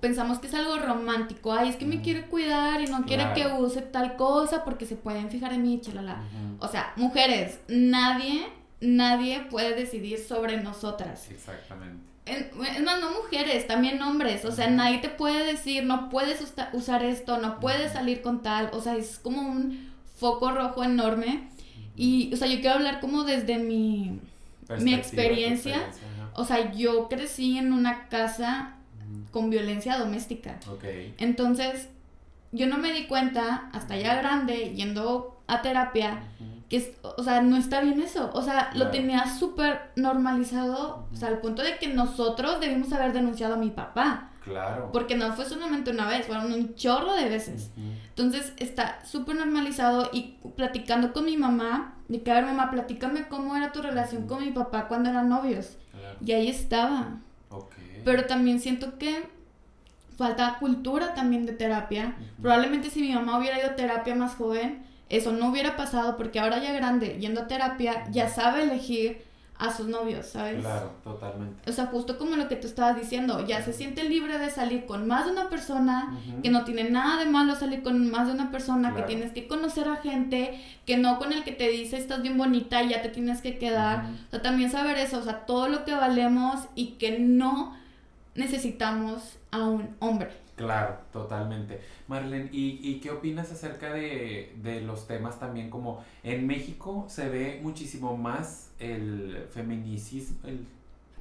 Pensamos 0.00 0.38
que 0.38 0.46
es 0.46 0.54
algo 0.54 0.76
romántico. 0.78 1.52
Ay, 1.52 1.68
es 1.68 1.76
que 1.76 1.86
me 1.86 2.00
quiere 2.00 2.26
cuidar 2.26 2.80
y 2.80 2.86
no 2.86 3.04
quiere 3.04 3.32
que 3.34 3.46
use 3.46 3.82
tal 3.82 4.16
cosa 4.16 4.64
porque 4.64 4.86
se 4.86 4.96
pueden 4.96 5.30
fijar 5.30 5.52
en 5.52 5.62
mí, 5.62 5.80
chalala. 5.80 6.22
O 6.58 6.68
sea, 6.68 6.92
mujeres, 6.96 7.60
nadie, 7.68 8.46
nadie 8.80 9.40
puede 9.50 9.74
decidir 9.74 10.18
sobre 10.18 10.62
nosotras. 10.62 11.30
Exactamente. 11.30 12.04
Es 12.26 12.82
más, 12.82 13.00
no 13.00 13.10
mujeres, 13.10 13.66
también 13.66 14.00
hombres. 14.02 14.44
O 14.44 14.52
sea, 14.52 14.70
nadie 14.70 14.98
te 14.98 15.08
puede 15.08 15.44
decir, 15.44 15.84
no 15.84 16.10
puedes 16.10 16.40
usar 16.72 17.04
esto, 17.04 17.38
no 17.38 17.58
puedes 17.58 17.92
salir 17.92 18.22
con 18.22 18.42
tal. 18.42 18.70
O 18.72 18.80
sea, 18.80 18.96
es 18.96 19.18
como 19.18 19.42
un 19.42 19.90
foco 20.16 20.52
rojo 20.52 20.84
enorme. 20.84 21.48
Y, 21.96 22.32
o 22.32 22.36
sea, 22.36 22.46
yo 22.46 22.60
quiero 22.60 22.76
hablar 22.76 23.00
como 23.00 23.24
desde 23.24 23.58
mi 23.58 24.20
mi 24.78 24.94
experiencia, 24.94 25.90
o 26.34 26.44
sea, 26.44 26.72
yo 26.72 27.08
crecí 27.08 27.58
en 27.58 27.72
una 27.72 28.08
casa 28.08 28.76
con 29.30 29.50
violencia 29.50 29.98
doméstica. 29.98 30.58
Entonces, 31.18 31.88
yo 32.52 32.66
no 32.66 32.78
me 32.78 32.92
di 32.92 33.06
cuenta 33.06 33.70
hasta 33.72 33.96
ya 33.96 34.16
grande, 34.16 34.74
yendo 34.74 35.40
a 35.46 35.62
terapia, 35.62 36.22
que, 36.68 36.96
o 37.02 37.22
sea, 37.22 37.42
no 37.42 37.56
está 37.56 37.80
bien 37.80 38.00
eso. 38.00 38.30
O 38.32 38.42
sea, 38.42 38.70
lo 38.74 38.90
tenía 38.90 39.26
súper 39.26 39.90
normalizado, 39.96 41.06
o 41.12 41.16
sea, 41.16 41.28
al 41.28 41.40
punto 41.40 41.62
de 41.62 41.78
que 41.78 41.88
nosotros 41.88 42.60
debimos 42.60 42.92
haber 42.92 43.12
denunciado 43.12 43.54
a 43.54 43.58
mi 43.58 43.70
papá. 43.70 44.28
Claro. 44.44 44.90
Porque 44.92 45.16
no 45.16 45.32
fue 45.34 45.44
solamente 45.44 45.90
una 45.90 46.08
vez, 46.08 46.26
fueron 46.26 46.52
un 46.52 46.74
chorro 46.74 47.14
de 47.14 47.28
veces. 47.28 47.70
Entonces 48.08 48.52
está 48.56 49.04
súper 49.04 49.36
normalizado 49.36 50.08
y 50.12 50.38
platicando 50.56 51.12
con 51.12 51.24
mi 51.26 51.36
mamá, 51.36 51.94
de 52.08 52.22
que 52.22 52.30
a 52.30 52.34
ver 52.34 52.46
mamá, 52.46 52.70
platícame 52.70 53.28
cómo 53.28 53.54
era 53.54 53.72
tu 53.72 53.82
relación 53.82 54.26
con 54.26 54.44
mi 54.44 54.50
papá 54.50 54.88
cuando 54.88 55.10
eran 55.10 55.28
novios. 55.28 55.76
Y 56.24 56.32
ahí 56.32 56.48
estaba. 56.48 57.18
Pero 58.04 58.26
también 58.26 58.60
siento 58.60 58.98
que 58.98 59.28
falta 60.16 60.58
cultura 60.58 61.14
también 61.14 61.46
de 61.46 61.52
terapia. 61.52 62.14
Probablemente 62.40 62.90
si 62.90 63.00
mi 63.00 63.12
mamá 63.14 63.38
hubiera 63.38 63.58
ido 63.58 63.70
a 63.70 63.76
terapia 63.76 64.14
más 64.14 64.34
joven, 64.34 64.82
eso 65.08 65.32
no 65.32 65.48
hubiera 65.48 65.76
pasado 65.76 66.16
porque 66.16 66.40
ahora 66.40 66.58
ya 66.58 66.72
grande, 66.72 67.18
yendo 67.18 67.40
a 67.40 67.48
terapia, 67.48 68.06
ya 68.10 68.28
sabe 68.28 68.62
elegir 68.62 69.22
a 69.60 69.74
sus 69.76 69.88
novios, 69.88 70.26
¿sabes? 70.26 70.60
Claro, 70.60 70.92
totalmente. 71.04 71.70
O 71.70 71.72
sea, 71.72 71.86
justo 71.86 72.16
como 72.16 72.36
lo 72.36 72.48
que 72.48 72.56
tú 72.56 72.66
estabas 72.66 72.96
diciendo, 72.96 73.46
ya 73.46 73.62
se 73.62 73.74
siente 73.74 74.04
libre 74.04 74.38
de 74.38 74.50
salir 74.50 74.86
con 74.86 75.06
más 75.06 75.26
de 75.26 75.32
una 75.32 75.50
persona, 75.50 76.16
que 76.42 76.50
no 76.50 76.64
tiene 76.64 76.88
nada 76.88 77.22
de 77.22 77.30
malo 77.30 77.54
salir 77.54 77.82
con 77.82 78.10
más 78.10 78.26
de 78.26 78.32
una 78.32 78.50
persona, 78.50 78.94
que 78.94 79.02
tienes 79.02 79.32
que 79.32 79.46
conocer 79.46 79.86
a 79.88 79.96
gente, 79.96 80.58
que 80.86 80.96
no 80.96 81.18
con 81.18 81.32
el 81.32 81.44
que 81.44 81.52
te 81.52 81.68
dice 81.68 81.98
estás 81.98 82.22
bien 82.22 82.38
bonita 82.38 82.82
y 82.82 82.90
ya 82.90 83.02
te 83.02 83.10
tienes 83.10 83.42
que 83.42 83.58
quedar. 83.58 84.06
O 84.28 84.30
sea, 84.30 84.40
también 84.40 84.70
saber 84.70 84.96
eso, 84.96 85.18
o 85.18 85.22
sea, 85.22 85.44
todo 85.44 85.68
lo 85.68 85.84
que 85.84 85.92
valemos 85.94 86.60
y 86.74 86.92
que 86.92 87.18
no 87.18 87.76
necesitamos 88.34 89.38
a 89.50 89.68
un 89.68 89.96
hombre. 89.98 90.30
Claro, 90.56 90.98
totalmente. 91.12 91.80
Marlene, 92.06 92.50
¿y, 92.52 93.00
qué 93.00 93.10
opinas 93.10 93.50
acerca 93.50 93.92
de, 93.92 94.82
los 94.84 95.06
temas 95.06 95.38
también 95.38 95.70
como 95.70 96.04
en 96.22 96.46
México 96.46 97.06
se 97.08 97.28
ve 97.28 97.60
muchísimo 97.62 98.16
más 98.16 98.70
el 98.78 99.46
feminicismo, 99.50 100.38
el 100.46 100.66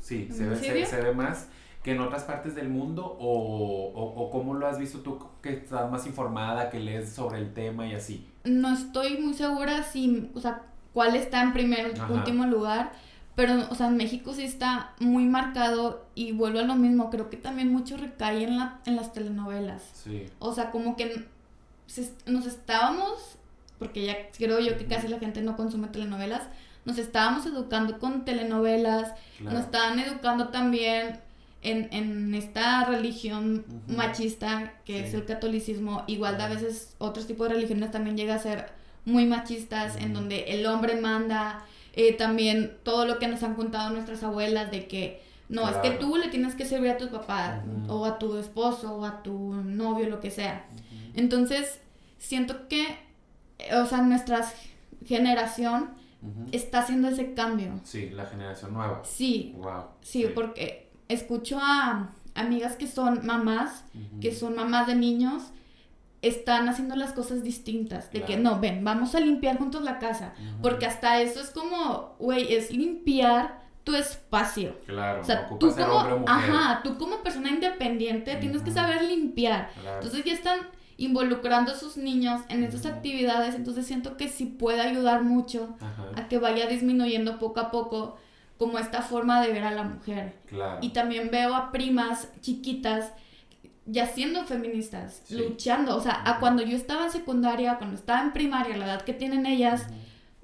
Sí, 0.02 0.30
se 0.32 0.48
ve, 0.48 0.86
se, 0.86 1.02
ve, 1.02 1.14
más 1.14 1.50
que 1.84 1.92
en 1.92 2.00
otras 2.00 2.24
partes 2.24 2.56
del 2.56 2.70
mundo 2.70 3.06
o, 3.20 3.92
o, 3.94 4.32
cómo 4.32 4.54
lo 4.54 4.68
has 4.68 4.80
visto 4.80 5.00
tú 5.00 5.20
que 5.42 5.54
estás 5.54 5.92
más 5.92 6.08
informada, 6.08 6.70
que 6.70 6.80
lees 6.80 7.10
sobre 7.10 7.40
el 7.40 7.54
tema 7.54 7.88
y 7.88 7.94
así. 7.94 8.28
No 8.44 8.74
estoy 8.74 9.18
muy 9.18 9.34
segura 9.34 9.84
si, 9.84 10.32
o 10.34 10.40
sea, 10.40 10.64
cuál 10.94 11.16
está 11.16 11.44
en 11.44 11.54
primer 11.54 11.94
o 12.10 12.14
último 12.14 12.46
lugar, 12.46 12.94
pero, 13.40 13.66
o 13.70 13.76
sea, 13.76 13.88
en 13.88 13.96
México 13.96 14.34
sí 14.34 14.44
está 14.44 14.92
muy 15.00 15.24
marcado 15.24 16.06
y 16.14 16.34
vuelvo 16.34 16.60
a 16.60 16.64
lo 16.64 16.76
mismo, 16.76 17.10
creo 17.10 17.30
que 17.30 17.38
también 17.38 17.72
mucho 17.72 17.96
recae 17.96 18.44
en, 18.44 18.58
la, 18.58 18.82
en 18.86 18.98
las 18.98 19.14
telenovelas. 19.14 19.82
Sí. 19.94 20.26
O 20.40 20.54
sea, 20.54 20.72
como 20.72 20.98
que 20.98 21.26
nos 22.26 22.46
estábamos, 22.46 23.38
porque 23.78 24.06
ya 24.06 24.30
creo 24.38 24.60
yo 24.60 24.78
que 24.78 24.88
casi 24.88 25.08
la 25.08 25.20
gente 25.20 25.42
no 25.42 25.56
consume 25.56 25.88
telenovelas, 25.88 26.42
nos 26.84 26.98
estábamos 26.98 27.46
educando 27.46 27.98
con 27.98 28.26
telenovelas, 28.26 29.14
nos 29.40 29.62
estaban 29.62 30.00
educando 30.00 30.50
también 30.50 31.22
en, 31.62 31.88
en 31.94 32.36
esta 32.36 32.84
religión 32.84 33.64
machista 33.88 34.74
que 34.84 35.06
es 35.06 35.14
el 35.14 35.24
catolicismo, 35.24 36.04
igual 36.08 36.42
a 36.42 36.50
veces 36.50 36.94
otros 36.98 37.26
tipos 37.26 37.48
de 37.48 37.54
religiones 37.54 37.90
también 37.92 38.18
llega 38.18 38.36
a 38.36 38.40
ser 38.40 38.74
muy 39.06 39.26
machistas, 39.26 39.96
en 39.96 40.14
donde 40.14 40.44
el 40.50 40.66
hombre 40.66 41.00
manda, 41.00 41.64
eh, 41.94 42.14
también 42.14 42.78
todo 42.84 43.06
lo 43.06 43.20
que 43.20 43.28
nos 43.28 43.44
han 43.44 43.56
contado 43.56 43.90
nuestras 43.90 44.24
abuelas 44.24 44.72
de 44.72 44.88
que 44.88 45.22
no, 45.50 45.68
es 45.68 45.78
que 45.78 45.92
tú 45.92 46.16
le 46.16 46.28
tienes 46.28 46.54
que 46.54 46.64
servir 46.64 46.92
a 46.92 46.98
tu 46.98 47.10
papá 47.10 47.64
o 47.88 48.06
a 48.06 48.20
tu 48.20 48.38
esposo 48.38 48.96
o 48.96 49.06
a 49.06 49.24
tu 49.24 49.54
novio, 49.54 50.08
lo 50.08 50.20
que 50.20 50.30
sea. 50.30 50.68
Entonces, 51.16 51.80
siento 52.20 52.68
que, 52.68 52.86
o 53.74 53.86
sea, 53.88 54.02
nuestra 54.02 54.48
generación 55.06 55.90
está 56.52 56.80
haciendo 56.82 57.08
ese 57.08 57.34
cambio. 57.34 57.80
Sí, 57.84 58.12
la 58.12 58.28
generación 58.28 58.74
nueva. 58.74 59.02
Sí. 59.04 59.56
Wow. 59.58 59.86
Sí, 60.02 60.28
porque 60.36 60.92
escucho 61.08 61.58
a 61.60 62.12
amigas 62.36 62.76
que 62.76 62.88
son 62.88 63.26
mamás, 63.26 63.84
que 64.22 64.34
son 64.34 64.56
mamás 64.56 64.86
de 64.86 64.96
niños, 64.96 65.52
están 66.22 66.68
haciendo 66.68 66.96
las 66.96 67.14
cosas 67.14 67.44
distintas. 67.44 68.12
De 68.12 68.24
que 68.24 68.38
no, 68.38 68.60
ven, 68.60 68.84
vamos 68.84 69.16
a 69.16 69.20
limpiar 69.20 69.58
juntos 69.58 69.84
la 69.84 70.00
casa. 70.00 70.34
Porque 70.62 70.86
hasta 70.86 71.22
eso 71.22 71.40
es 71.40 71.50
como, 71.50 72.16
güey, 72.20 72.54
es 72.54 72.72
limpiar 72.72 73.60
tu 73.84 73.96
espacio. 73.96 74.76
Claro, 74.86 75.22
o 75.22 75.24
sea, 75.24 75.48
tú 75.48 75.72
como, 75.72 76.26
ajá, 76.28 76.82
tú 76.84 76.98
como 76.98 77.24
persona 77.24 77.50
independiente 77.50 78.36
tienes 78.36 78.62
que 78.62 78.72
saber 78.72 79.04
limpiar. 79.04 79.70
Entonces 79.96 80.24
ya 80.26 80.34
están 80.34 80.60
involucrando 80.98 81.72
a 81.72 81.76
sus 81.76 81.96
niños 81.96 82.42
en 82.50 82.64
estas 82.64 82.86
actividades, 82.86 83.56
entonces 83.56 83.88
siento 83.88 84.18
que 84.18 84.28
sí 84.28 84.46
puede 84.46 84.82
ayudar 84.82 85.24
mucho 85.24 85.78
a 86.16 86.28
que 86.28 86.38
vaya 86.38 86.68
disminuyendo 86.68 87.40
poco 87.40 87.62
a 87.62 87.72
poco 87.72 88.18
como 88.58 88.78
esta 88.78 89.02
forma 89.02 89.42
de 89.42 89.54
ver 89.54 89.64
a 89.64 89.72
la 89.72 89.84
mujer. 89.84 90.34
Y 90.82 90.90
también 90.90 91.30
veo 91.32 91.56
a 91.56 91.72
primas 91.72 92.28
chiquitas 92.42 93.14
ya 93.92 94.08
siendo 94.08 94.46
feministas, 94.46 95.24
luchando, 95.30 95.96
o 95.96 96.02
sea, 96.02 96.22
a 96.26 96.40
cuando 96.40 96.62
yo 96.62 96.78
estaba 96.78 97.06
en 97.06 97.12
secundaria, 97.12 97.78
cuando 97.78 97.96
estaba 97.96 98.22
en 98.22 98.34
primaria, 98.34 98.78
la 98.78 98.86
edad 98.86 99.02
que 99.02 99.14
tienen 99.14 99.46
ellas, 99.46 99.88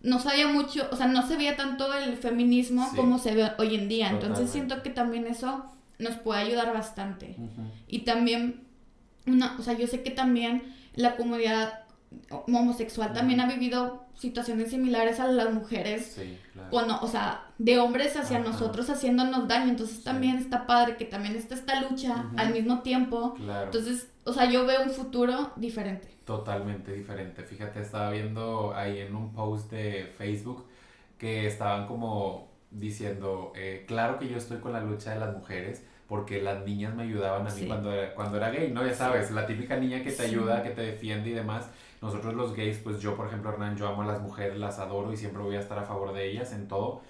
no 0.01 0.19
sabía 0.19 0.47
mucho, 0.47 0.87
o 0.91 0.95
sea, 0.95 1.07
no 1.07 1.27
se 1.27 1.37
veía 1.37 1.55
tanto 1.55 1.93
el 1.93 2.17
feminismo 2.17 2.89
como 2.95 3.17
se 3.19 3.33
ve 3.33 3.51
hoy 3.57 3.75
en 3.75 3.87
día, 3.87 4.09
entonces 4.09 4.49
siento 4.49 4.83
que 4.83 4.89
también 4.89 5.27
eso 5.27 5.65
nos 5.99 6.15
puede 6.15 6.41
ayudar 6.41 6.73
bastante. 6.73 7.35
Y 7.87 7.99
también 7.99 8.65
una, 9.27 9.55
o 9.57 9.61
sea, 9.61 9.73
yo 9.73 9.87
sé 9.87 10.03
que 10.03 10.11
también 10.11 10.63
la 10.93 11.15
comunidad 11.15 11.84
homosexual 12.29 13.13
también 13.13 13.39
ha 13.41 13.47
vivido 13.47 14.05
situaciones 14.15 14.69
similares 14.69 15.19
a 15.19 15.27
las 15.27 15.53
mujeres. 15.53 16.13
Sí, 16.15 16.37
claro. 16.53 16.69
Cuando, 16.69 16.99
o 17.01 17.07
sea, 17.07 17.45
de 17.57 17.79
hombres 17.79 18.15
hacia 18.15 18.39
nosotros 18.39 18.89
haciéndonos 18.89 19.47
daño. 19.47 19.69
Entonces 19.69 20.03
también 20.03 20.37
está 20.37 20.65
padre 20.65 20.97
que 20.97 21.05
también 21.05 21.35
está 21.35 21.55
esta 21.55 21.81
lucha 21.81 22.29
al 22.37 22.53
mismo 22.53 22.81
tiempo. 22.81 23.33
Claro. 23.35 23.65
Entonces, 23.65 24.09
o 24.23 24.33
sea, 24.33 24.49
yo 24.49 24.65
veo 24.65 24.83
un 24.83 24.89
futuro 24.89 25.51
diferente. 25.55 26.07
Totalmente 26.25 26.91
diferente. 26.91 27.43
Fíjate, 27.43 27.81
estaba 27.81 28.09
viendo 28.11 28.73
ahí 28.73 28.99
en 28.99 29.15
un 29.15 29.33
post 29.33 29.71
de 29.71 30.13
Facebook 30.17 30.65
que 31.17 31.47
estaban 31.47 31.87
como 31.87 32.49
diciendo, 32.71 33.53
eh, 33.55 33.85
claro 33.87 34.19
que 34.19 34.27
yo 34.27 34.37
estoy 34.37 34.57
con 34.57 34.73
la 34.73 34.81
lucha 34.81 35.13
de 35.13 35.19
las 35.19 35.33
mujeres, 35.33 35.83
porque 36.07 36.41
las 36.41 36.65
niñas 36.65 36.93
me 36.93 37.03
ayudaban 37.03 37.47
a 37.47 37.51
mí 37.51 37.65
cuando, 37.65 37.91
era, 37.91 38.13
cuando 38.13 38.37
era 38.37 38.49
gay, 38.49 38.71
¿no? 38.71 38.85
Ya 38.85 38.93
sabes, 38.93 39.31
la 39.31 39.45
típica 39.45 39.77
niña 39.77 40.03
que 40.03 40.11
te 40.11 40.23
ayuda, 40.23 40.61
que 40.61 40.71
te 40.71 40.81
defiende 40.81 41.29
y 41.29 41.33
demás. 41.33 41.69
Nosotros 42.05 42.35
los 42.35 42.55
gays, 42.55 42.77
pues 42.77 42.99
yo, 43.01 43.15
por 43.15 43.27
ejemplo, 43.27 43.51
Hernán, 43.51 43.75
yo 43.75 43.87
amo 43.87 44.03
a 44.03 44.05
las 44.05 44.21
mujeres, 44.21 44.57
las 44.57 44.77
adoro 44.77 45.11
y 45.11 45.17
siempre 45.17 45.41
voy 45.41 45.55
a 45.55 45.59
estar 45.59 45.79
a 45.79 45.83
favor 45.83 46.13
de 46.13 46.29
ellas 46.29 46.53
en 46.53 46.67
todo. 46.67 47.01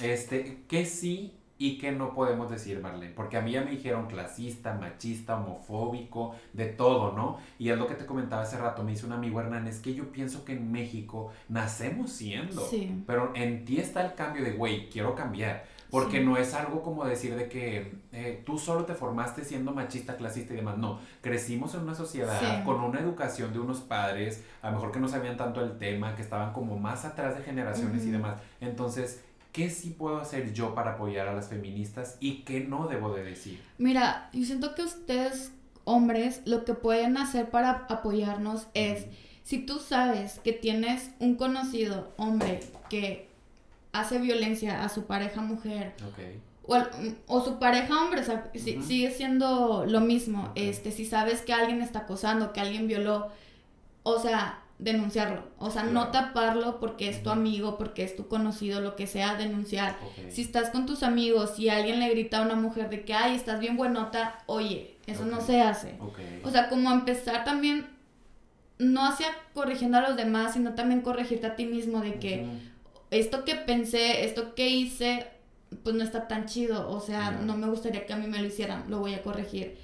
Este, 0.00 0.62
que 0.68 0.86
sí 0.86 1.34
y 1.58 1.76
que 1.76 1.90
no 1.90 2.14
podemos 2.14 2.50
decir, 2.50 2.80
Marlene, 2.80 3.12
porque 3.12 3.36
a 3.36 3.42
mí 3.42 3.50
ya 3.50 3.62
me 3.62 3.72
dijeron 3.72 4.06
clasista, 4.06 4.74
machista, 4.74 5.36
homofóbico, 5.36 6.36
de 6.52 6.66
todo, 6.66 7.12
¿no? 7.12 7.38
Y 7.58 7.70
es 7.70 7.78
lo 7.78 7.88
que 7.88 7.94
te 7.94 8.06
comentaba 8.06 8.42
hace 8.42 8.56
rato, 8.56 8.84
me 8.84 8.92
dice 8.92 9.06
un 9.06 9.12
amigo 9.12 9.40
Hernán, 9.40 9.66
es 9.66 9.80
que 9.80 9.92
yo 9.92 10.12
pienso 10.12 10.44
que 10.44 10.52
en 10.52 10.70
México 10.70 11.32
nacemos 11.48 12.12
siendo, 12.12 12.64
sí. 12.64 13.02
pero 13.06 13.32
en 13.34 13.64
ti 13.64 13.78
está 13.78 14.06
el 14.06 14.14
cambio 14.14 14.44
de, 14.44 14.52
güey, 14.52 14.88
quiero 14.88 15.16
cambiar 15.16 15.66
porque 15.90 16.20
no 16.20 16.36
es 16.36 16.54
algo 16.54 16.82
como 16.82 17.04
decir 17.04 17.34
de 17.34 17.48
que 17.48 17.94
eh, 18.12 18.42
tú 18.44 18.58
solo 18.58 18.84
te 18.84 18.94
formaste 18.94 19.44
siendo 19.44 19.72
machista, 19.72 20.16
clasista 20.16 20.52
y 20.52 20.56
demás. 20.56 20.78
No, 20.78 21.00
crecimos 21.20 21.74
en 21.74 21.82
una 21.82 21.94
sociedad 21.94 22.64
con 22.64 22.80
una 22.80 23.00
educación 23.00 23.52
de 23.52 23.60
unos 23.60 23.80
padres, 23.80 24.44
a 24.62 24.68
lo 24.68 24.74
mejor 24.74 24.92
que 24.92 25.00
no 25.00 25.08
sabían 25.08 25.36
tanto 25.36 25.62
el 25.62 25.78
tema, 25.78 26.14
que 26.14 26.22
estaban 26.22 26.52
como 26.52 26.78
más 26.78 27.04
atrás 27.04 27.36
de 27.36 27.44
generaciones 27.44 28.04
y 28.04 28.10
demás. 28.10 28.40
Entonces, 28.60 29.22
¿qué 29.52 29.70
sí 29.70 29.90
puedo 29.90 30.18
hacer 30.18 30.52
yo 30.52 30.74
para 30.74 30.92
apoyar 30.92 31.28
a 31.28 31.34
las 31.34 31.48
feministas 31.48 32.16
y 32.20 32.42
qué 32.42 32.60
no 32.60 32.86
debo 32.86 33.14
de 33.14 33.24
decir? 33.24 33.62
Mira, 33.78 34.28
yo 34.32 34.44
siento 34.44 34.74
que 34.74 34.82
ustedes, 34.82 35.52
hombres, 35.84 36.42
lo 36.44 36.64
que 36.64 36.74
pueden 36.74 37.16
hacer 37.16 37.50
para 37.50 37.86
apoyarnos 37.88 38.68
es, 38.74 39.06
si 39.42 39.58
tú 39.58 39.78
sabes 39.78 40.40
que 40.40 40.52
tienes 40.52 41.12
un 41.18 41.36
conocido 41.36 42.12
hombre 42.18 42.60
que 42.90 43.27
hace 44.00 44.18
violencia 44.18 44.84
a 44.84 44.88
su 44.88 45.06
pareja 45.06 45.40
mujer. 45.40 45.94
O, 47.26 47.42
su 47.42 47.58
pareja 47.58 48.02
hombre, 48.02 48.20
o 48.20 48.24
sea, 48.24 48.50
sigue 48.54 49.10
siendo 49.10 49.86
lo 49.86 50.00
mismo. 50.00 50.52
Este, 50.54 50.92
si 50.92 51.06
sabes 51.06 51.40
que 51.40 51.54
alguien 51.54 51.80
está 51.80 52.00
acosando, 52.00 52.52
que 52.52 52.60
alguien 52.60 52.86
violó, 52.86 53.28
o 54.02 54.18
sea, 54.18 54.62
denunciarlo. 54.78 55.42
O 55.58 55.70
sea, 55.70 55.82
no 55.84 56.08
taparlo 56.08 56.78
porque 56.78 57.08
es 57.08 57.22
tu 57.22 57.30
amigo, 57.30 57.78
porque 57.78 58.04
es 58.04 58.16
tu 58.16 58.28
conocido, 58.28 58.80
lo 58.80 58.96
que 58.96 59.06
sea, 59.06 59.34
denunciar. 59.34 59.96
Si 60.30 60.42
estás 60.42 60.70
con 60.70 60.86
tus 60.86 61.02
amigos 61.02 61.58
y 61.58 61.68
alguien 61.68 62.00
le 62.00 62.10
grita 62.10 62.38
a 62.38 62.42
una 62.42 62.54
mujer 62.54 62.88
de 62.90 63.04
que, 63.04 63.14
ay, 63.14 63.34
estás 63.34 63.60
bien 63.60 63.76
buenota, 63.76 64.38
oye, 64.46 64.96
eso 65.06 65.24
no 65.24 65.40
se 65.40 65.60
hace. 65.60 65.96
O 66.44 66.50
sea, 66.50 66.68
como 66.68 66.90
empezar 66.90 67.44
también, 67.44 67.86
no 68.78 69.04
hacia 69.04 69.26
corrigiendo 69.54 69.98
a 69.98 70.02
los 70.02 70.16
demás, 70.16 70.54
sino 70.54 70.74
también 70.74 71.00
corregirte 71.00 71.46
a 71.46 71.56
ti 71.56 71.66
mismo 71.66 72.00
de 72.00 72.18
que, 72.20 72.46
esto 73.10 73.44
que 73.44 73.54
pensé, 73.54 74.24
esto 74.24 74.54
que 74.54 74.68
hice, 74.68 75.26
pues 75.82 75.96
no 75.96 76.02
está 76.02 76.28
tan 76.28 76.46
chido, 76.46 76.90
o 76.90 77.00
sea, 77.00 77.30
no 77.30 77.56
me 77.56 77.68
gustaría 77.68 78.06
que 78.06 78.12
a 78.12 78.16
mí 78.16 78.26
me 78.26 78.38
lo 78.38 78.46
hicieran, 78.46 78.84
lo 78.88 78.98
voy 78.98 79.14
a 79.14 79.22
corregir. 79.22 79.78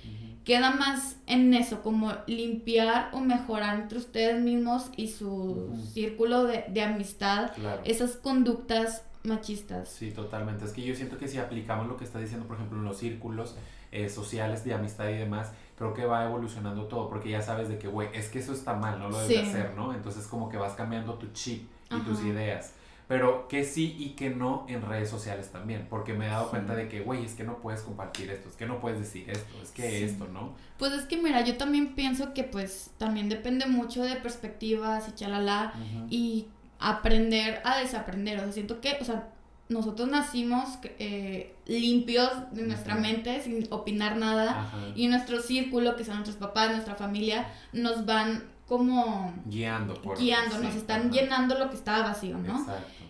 Queda 0.45 0.73
más 0.73 1.17
en 1.27 1.55
eso, 1.55 1.83
como 1.83 2.13
limpiar 2.27 3.09
o 3.13 3.21
mejorar 3.21 3.81
entre 3.81 3.97
ustedes 3.97 4.43
mismos 4.43 4.91
y 4.95 5.09
su 5.09 5.75
círculo 5.93 6.45
de, 6.45 6.83
amistad, 6.83 7.53
esas 7.85 8.17
conductas 8.17 9.05
machistas. 9.23 9.89
Sí, 9.89 10.11
totalmente. 10.11 10.67
Es 10.67 10.73
que 10.73 10.83
yo 10.83 10.95
siento 10.95 11.17
que 11.17 11.29
si 11.29 11.39
aplicamos 11.39 11.87
lo 11.87 11.97
que 11.97 12.05
está 12.05 12.19
diciendo, 12.19 12.47
por 12.47 12.57
ejemplo, 12.57 12.79
en 12.79 12.85
los 12.85 12.99
círculos 12.99 13.57
eh, 13.91 14.11
sociales 14.11 14.65
de 14.65 14.75
amistad 14.75 15.09
y 15.09 15.15
demás, 15.15 15.53
creo 15.79 15.95
que 15.95 16.05
va 16.05 16.27
evolucionando 16.27 16.89
todo, 16.89 17.09
porque 17.09 17.31
ya 17.31 17.41
sabes 17.41 17.71
de 17.71 17.79
que, 17.79 17.89
güey, 17.89 18.09
es 18.13 18.29
que 18.29 18.41
eso 18.41 18.53
está 18.53 18.75
mal, 18.75 18.99
no 18.99 19.09
lo 19.09 19.19
debes 19.21 19.49
hacer, 19.49 19.75
¿no? 19.75 19.95
Entonces 19.95 20.27
como 20.27 20.51
que 20.51 20.59
vas 20.59 20.75
cambiando 20.75 21.15
tu 21.15 21.29
chip 21.33 21.67
y 21.91 22.01
tus 22.01 22.21
ideas 22.23 22.75
pero 23.07 23.49
que 23.49 23.65
sí 23.65 23.97
y 23.99 24.11
que 24.11 24.31
no 24.31 24.65
en 24.69 24.83
redes 24.83 25.11
sociales 25.11 25.51
también, 25.51 25.87
porque 25.91 26.15
me 26.15 26.27
he 26.27 26.31
dado 26.31 26.51
cuenta 26.51 26.75
de 26.75 26.89
que, 26.89 27.01
güey, 27.01 27.25
es 27.25 27.35
que 27.35 27.45
no 27.45 27.59
puedes 27.59 27.83
compartir 27.83 28.31
esto, 28.31 28.49
es 28.49 28.57
que 28.57 28.67
no 28.67 28.81
puedes 28.81 28.99
decir 28.99 29.29
esto, 29.29 29.55
es 29.63 29.71
que 29.71 30.05
esto, 30.05 30.27
¿no? 30.29 30.55
Pues 30.79 30.93
es 30.93 31.05
que 31.05 31.17
mira, 31.17 31.43
yo 31.43 31.57
también 31.57 31.95
pienso 31.95 32.33
que 32.33 32.45
pues 32.45 32.91
también 32.99 33.29
depende 33.29 33.67
mucho 33.67 34.03
de 34.03 34.17
perspectivas 34.17 35.09
y 35.09 35.13
chalala 35.13 35.75
y 36.09 36.49
aprender 36.79 37.61
a 37.65 37.79
desaprender, 37.79 38.39
o 38.39 38.43
sea, 38.43 38.53
siento 38.53 38.81
que, 38.81 38.97
o 39.01 39.05
sea, 39.05 39.29
nosotros 39.69 40.09
nacimos 40.09 40.79
eh, 40.99 41.55
limpios 41.67 42.31
de 42.53 42.67
nuestra 42.67 42.95
mente, 42.97 43.41
sin 43.41 43.67
opinar 43.71 44.17
nada, 44.17 44.71
y 44.95 45.07
nuestro 45.09 45.41
círculo, 45.41 45.97
que 45.97 46.05
son 46.05 46.17
nuestros 46.17 46.37
papás, 46.37 46.71
nuestra 46.71 46.95
familia, 46.95 47.49
nos 47.73 48.05
van 48.05 48.54
como 48.67 49.33
guiando 49.47 49.95
por 49.95 50.19
guiando, 50.19 50.59
nos 50.59 50.75
están 50.75 51.11
llenando 51.11 51.59
lo 51.59 51.69
que 51.69 51.77
estaba 51.77 52.09
vacío, 52.09 52.39
¿no? 52.39 52.61
Exacto. 52.61 53.05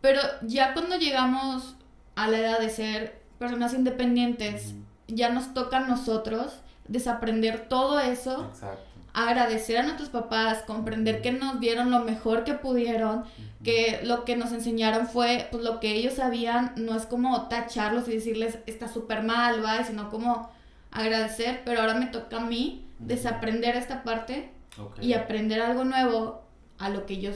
Pero 0.00 0.20
ya 0.42 0.72
cuando 0.72 0.96
llegamos 0.96 1.76
a 2.14 2.28
la 2.28 2.38
edad 2.38 2.58
de 2.58 2.70
ser 2.70 3.22
personas 3.38 3.74
independientes, 3.74 4.74
ya 5.08 5.30
nos 5.30 5.54
toca 5.54 5.78
a 5.78 5.86
nosotros 5.86 6.60
desaprender 6.86 7.68
todo 7.68 7.98
eso. 7.98 8.46
Exacto. 8.50 8.90
agradecer 9.16 9.78
a 9.78 9.84
nuestros 9.84 10.08
papás, 10.08 10.62
comprender 10.66 11.22
que 11.22 11.30
nos 11.30 11.60
dieron 11.60 11.92
lo 11.92 12.00
mejor 12.00 12.42
que 12.42 12.54
pudieron, 12.54 13.22
que 13.62 14.00
lo 14.02 14.24
que 14.24 14.36
nos 14.36 14.50
enseñaron 14.50 15.06
fue 15.06 15.46
pues 15.52 15.62
lo 15.62 15.78
que 15.78 15.94
ellos 15.94 16.14
sabían, 16.14 16.72
no 16.76 16.96
es 16.96 17.06
como 17.06 17.46
tacharlos 17.46 18.08
y 18.08 18.14
decirles 18.14 18.58
está 18.66 18.88
súper 18.88 19.22
mal, 19.22 19.60
¿vale? 19.60 19.84
sino 19.84 20.10
como 20.10 20.50
agradecer, 20.90 21.62
pero 21.64 21.80
ahora 21.80 21.94
me 21.94 22.06
toca 22.06 22.38
a 22.38 22.40
mí 22.40 22.84
desaprender 22.98 23.76
esta 23.76 24.02
parte 24.02 24.50
y 25.00 25.12
aprender 25.12 25.60
algo 25.60 25.84
nuevo 25.84 26.42
a 26.78 26.88
lo 26.88 27.06
que 27.06 27.20
yo 27.20 27.32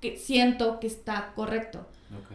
que 0.00 0.16
siento 0.16 0.80
que 0.80 0.86
está 0.86 1.32
correcto. 1.34 1.86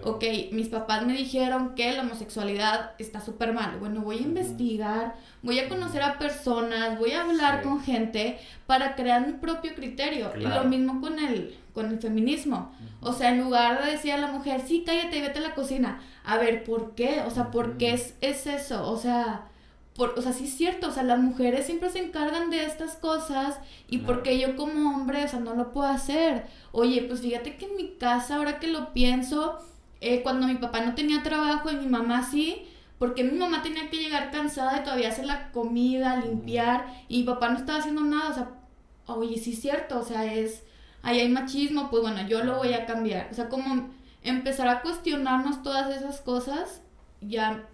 ok, 0.03 0.23
mis 0.51 0.69
papás 0.69 1.05
me 1.05 1.13
dijeron 1.13 1.75
que 1.75 1.91
la 1.91 2.03
homosexualidad 2.03 2.91
está 2.99 3.19
súper 3.19 3.53
mal. 3.53 3.77
Bueno, 3.77 4.01
voy 4.01 4.19
a 4.19 4.21
investigar, 4.21 5.15
voy 5.41 5.59
a 5.59 5.67
conocer 5.67 6.01
a 6.03 6.17
personas, 6.17 6.97
voy 6.97 7.11
a 7.11 7.23
hablar 7.23 7.61
con 7.61 7.81
gente 7.81 8.37
para 8.67 8.95
crear 8.95 9.25
mi 9.25 9.33
propio 9.33 9.73
criterio. 9.75 10.31
Y 10.39 10.43
lo 10.43 10.63
mismo 10.63 11.01
con 11.01 11.19
el, 11.19 11.57
con 11.73 11.87
el 11.87 11.99
feminismo. 11.99 12.71
O 13.01 13.13
sea, 13.13 13.31
en 13.31 13.41
lugar 13.41 13.83
de 13.83 13.91
decir 13.91 14.13
a 14.13 14.17
la 14.17 14.27
mujer, 14.27 14.61
sí, 14.61 14.83
cállate 14.85 15.17
y 15.17 15.21
vete 15.21 15.39
a 15.39 15.41
la 15.41 15.55
cocina. 15.55 15.99
A 16.23 16.37
ver, 16.37 16.63
¿por 16.63 16.93
qué? 16.95 17.23
O 17.25 17.31
sea, 17.31 17.51
¿por 17.51 17.77
qué 17.77 17.93
es, 17.93 18.15
es 18.21 18.47
eso? 18.47 18.89
O 18.89 18.97
sea, 18.97 19.49
por, 19.95 20.19
o 20.19 20.21
sea, 20.21 20.33
sí 20.33 20.45
es 20.45 20.55
cierto, 20.55 20.89
o 20.89 20.91
sea, 20.91 21.03
las 21.03 21.19
mujeres 21.19 21.65
siempre 21.65 21.89
se 21.89 21.99
encargan 21.99 22.49
de 22.49 22.65
estas 22.65 22.97
cosas 22.97 23.59
y 23.87 23.99
porque 23.99 24.37
yo 24.37 24.57
como 24.57 24.93
hombre, 24.93 25.23
o 25.23 25.27
sea, 25.27 25.39
no 25.39 25.55
lo 25.55 25.71
puedo 25.71 25.87
hacer. 25.87 26.47
Oye, 26.73 27.03
pues 27.03 27.21
fíjate 27.21 27.55
que 27.55 27.65
en 27.65 27.77
mi 27.77 27.91
casa, 27.97 28.35
ahora 28.35 28.59
que 28.59 28.67
lo 28.67 28.91
pienso, 28.91 29.57
eh, 30.01 30.21
cuando 30.21 30.47
mi 30.47 30.55
papá 30.55 30.81
no 30.81 30.95
tenía 30.95 31.23
trabajo 31.23 31.71
y 31.71 31.77
mi 31.77 31.87
mamá 31.87 32.29
sí, 32.29 32.67
porque 32.99 33.23
mi 33.23 33.37
mamá 33.37 33.63
tenía 33.63 33.89
que 33.89 33.97
llegar 33.97 34.31
cansada 34.31 34.79
y 34.79 34.83
todavía 34.83 35.09
hacer 35.09 35.25
la 35.25 35.51
comida, 35.51 36.17
limpiar, 36.17 36.87
y 37.07 37.19
mi 37.19 37.23
papá 37.23 37.49
no 37.49 37.57
estaba 37.57 37.79
haciendo 37.79 38.01
nada, 38.01 38.31
o 38.31 38.33
sea, 38.33 38.49
oye, 39.07 39.37
sí 39.37 39.53
es 39.53 39.61
cierto, 39.61 39.99
o 39.99 40.03
sea, 40.03 40.25
es, 40.33 40.63
ahí 41.03 41.21
hay 41.21 41.29
machismo, 41.29 41.89
pues 41.89 42.01
bueno, 42.01 42.27
yo 42.27 42.43
lo 42.43 42.57
voy 42.57 42.73
a 42.73 42.85
cambiar. 42.85 43.29
O 43.31 43.33
sea, 43.33 43.47
como 43.47 43.89
empezar 44.23 44.67
a 44.67 44.81
cuestionarnos 44.81 45.63
todas 45.63 45.95
esas 45.95 46.19
cosas, 46.19 46.81
ya 47.21 47.65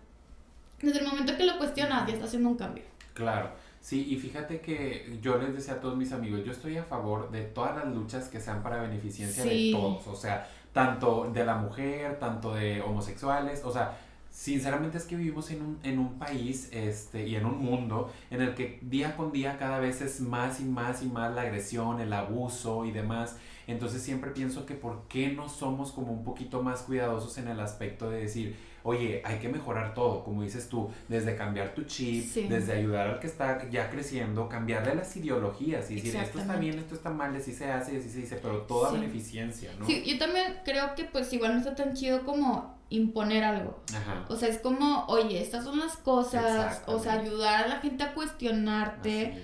desde 0.82 1.00
el 1.00 1.08
momento 1.08 1.36
que 1.38 1.46
lo 1.46 1.58
cuestionas, 1.58 2.08
ya 2.08 2.14
está 2.14 2.26
haciendo 2.26 2.50
un 2.50 2.58
cambio. 2.58 2.84
Claro. 3.14 3.52
Sí, 3.82 4.08
y 4.12 4.18
fíjate 4.18 4.62
que 4.62 5.18
yo 5.22 5.38
les 5.40 5.56
decía 5.56 5.74
a 5.74 5.80
todos 5.82 5.98
mis 5.98 6.12
amigos, 6.12 6.42
yo 6.46 6.52
estoy 6.52 6.78
a 6.78 6.84
favor 6.84 7.32
de 7.32 7.42
todas 7.42 7.76
las 7.76 7.94
luchas 7.94 8.30
que 8.30 8.40
sean 8.40 8.62
para 8.62 8.80
beneficencia 8.80 9.44
de 9.44 9.72
todos, 9.72 10.06
o 10.06 10.16
sea, 10.16 10.48
tanto 10.72 11.32
de 11.34 11.44
la 11.44 11.56
mujer, 11.56 12.20
tanto 12.20 12.54
de 12.54 12.80
homosexuales, 12.82 13.64
o 13.66 13.72
sea, 13.72 13.98
sinceramente 14.30 15.00
es 15.00 15.06
que 15.06 15.16
vivimos 15.16 15.50
en 15.50 15.64
un, 15.64 15.80
en 15.84 15.98
un 15.98 16.20
país 16.20 16.70
este, 16.72 17.28
y 17.28 17.36
en 17.36 17.46
un 17.46 17.58
mundo 17.58 18.12
en 18.30 18.42
el 18.42 18.54
que 18.54 18.80
día 18.84 19.18
con 19.18 19.32
día 19.32 19.58
cada 19.58 19.80
vez 19.80 20.02
es 20.02 20.22
más 20.22 20.60
y 20.60 20.64
más 20.64 21.02
y 21.02 21.08
más 21.08 21.34
la 21.34 21.42
agresión, 21.42 22.00
el 22.00 22.14
abuso 22.14 22.86
y 22.86 22.92
demás. 22.92 23.36
Entonces 23.68 24.02
siempre 24.02 24.32
pienso 24.32 24.66
que 24.66 24.76
por 24.76 25.08
qué 25.08 25.30
no 25.30 25.50
somos 25.50 25.92
como 25.92 26.14
un 26.14 26.24
poquito 26.24 26.62
más 26.62 26.84
cuidadosos 26.84 27.38
en 27.38 27.48
el 27.48 27.60
aspecto 27.60 28.10
de 28.10 28.22
decir, 28.22 28.56
oye, 28.84 29.22
hay 29.26 29.40
que 29.40 29.50
mejorar 29.50 29.94
todo, 29.94 30.24
como 30.24 30.44
dices 30.44 30.68
tú, 30.70 30.90
desde 31.08 31.36
cambiar 31.36 31.74
tu 31.74 31.84
chip, 31.84 32.34
desde 32.34 32.74
ayudar 32.74 33.08
al 33.08 33.20
que 33.20 33.28
está 33.28 33.70
ya 33.70 33.90
creciendo, 33.90 34.50
cambiarle 34.50 34.96
las 34.96 35.16
ideologías 35.16 35.90
y 35.92 35.96
decir, 35.96 36.16
esto 36.16 36.40
está 36.40 36.56
bien, 36.56 36.80
esto 36.80 36.96
está 36.96 37.10
mal, 37.10 37.36
así 37.36 37.54
se 37.54 37.72
hace, 37.72 37.98
así 37.98 38.10
se 38.10 38.20
dice, 38.20 38.40
pero 38.42 38.62
toda 38.62 38.92
beneficencia, 38.92 39.72
¿no? 39.80 39.86
Sí, 39.86 40.04
yo 40.06 40.18
también 40.18 40.60
creo 40.64 40.96
que 40.96 41.06
pues 41.06 41.32
igual 41.34 41.54
no 41.54 41.60
está 41.60 41.76
tan 41.76 41.94
chido 41.94 42.24
como 42.24 42.80
imponer 42.90 43.44
algo. 43.44 43.80
Ajá. 43.96 44.26
O 44.30 44.36
sea, 44.36 44.50
es 44.50 44.60
como, 44.60 45.06
oye, 45.08 45.42
estas 45.42 45.64
son 45.64 45.80
las 45.80 45.98
cosas, 45.98 46.84
o 46.86 47.00
sea, 47.00 47.14
ayudar 47.14 47.66
a 47.66 47.68
la 47.68 47.80
gente 47.80 48.04
a 48.04 48.14
cuestionarte. 48.14 49.44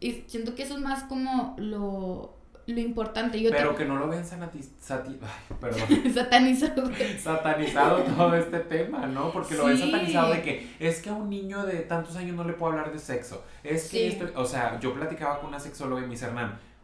Y 0.00 0.24
siento 0.26 0.54
que 0.54 0.64
eso 0.64 0.74
es 0.74 0.80
más 0.80 1.04
como 1.04 1.54
lo 1.58 2.34
lo 2.66 2.80
importante. 2.80 3.40
Yo 3.40 3.50
Pero 3.50 3.76
que 3.76 3.84
no 3.84 3.96
lo 3.96 4.08
vean 4.08 4.24
satanizado. 6.14 6.90
satanizado 7.22 7.98
todo 8.02 8.34
este 8.34 8.60
tema, 8.60 9.06
¿no? 9.06 9.30
Porque 9.32 9.54
lo 9.54 9.66
ven 9.66 9.78
satanizado 9.78 10.32
de 10.32 10.42
que 10.42 10.74
es 10.78 11.00
que 11.00 11.10
a 11.10 11.14
un 11.14 11.28
niño 11.28 11.64
de 11.64 11.80
tantos 11.80 12.16
años 12.16 12.36
no 12.36 12.44
le 12.44 12.54
puedo 12.54 12.72
hablar 12.72 12.92
de 12.92 12.98
sexo. 12.98 13.44
Es 13.62 13.90
que 13.90 14.08
esto, 14.08 14.26
o 14.36 14.44
sea, 14.44 14.78
yo 14.80 14.94
platicaba 14.94 15.38
con 15.40 15.48
una 15.48 15.60
sexóloga 15.60 16.02
y 16.02 16.04
me 16.04 16.12
dice, 16.12 16.26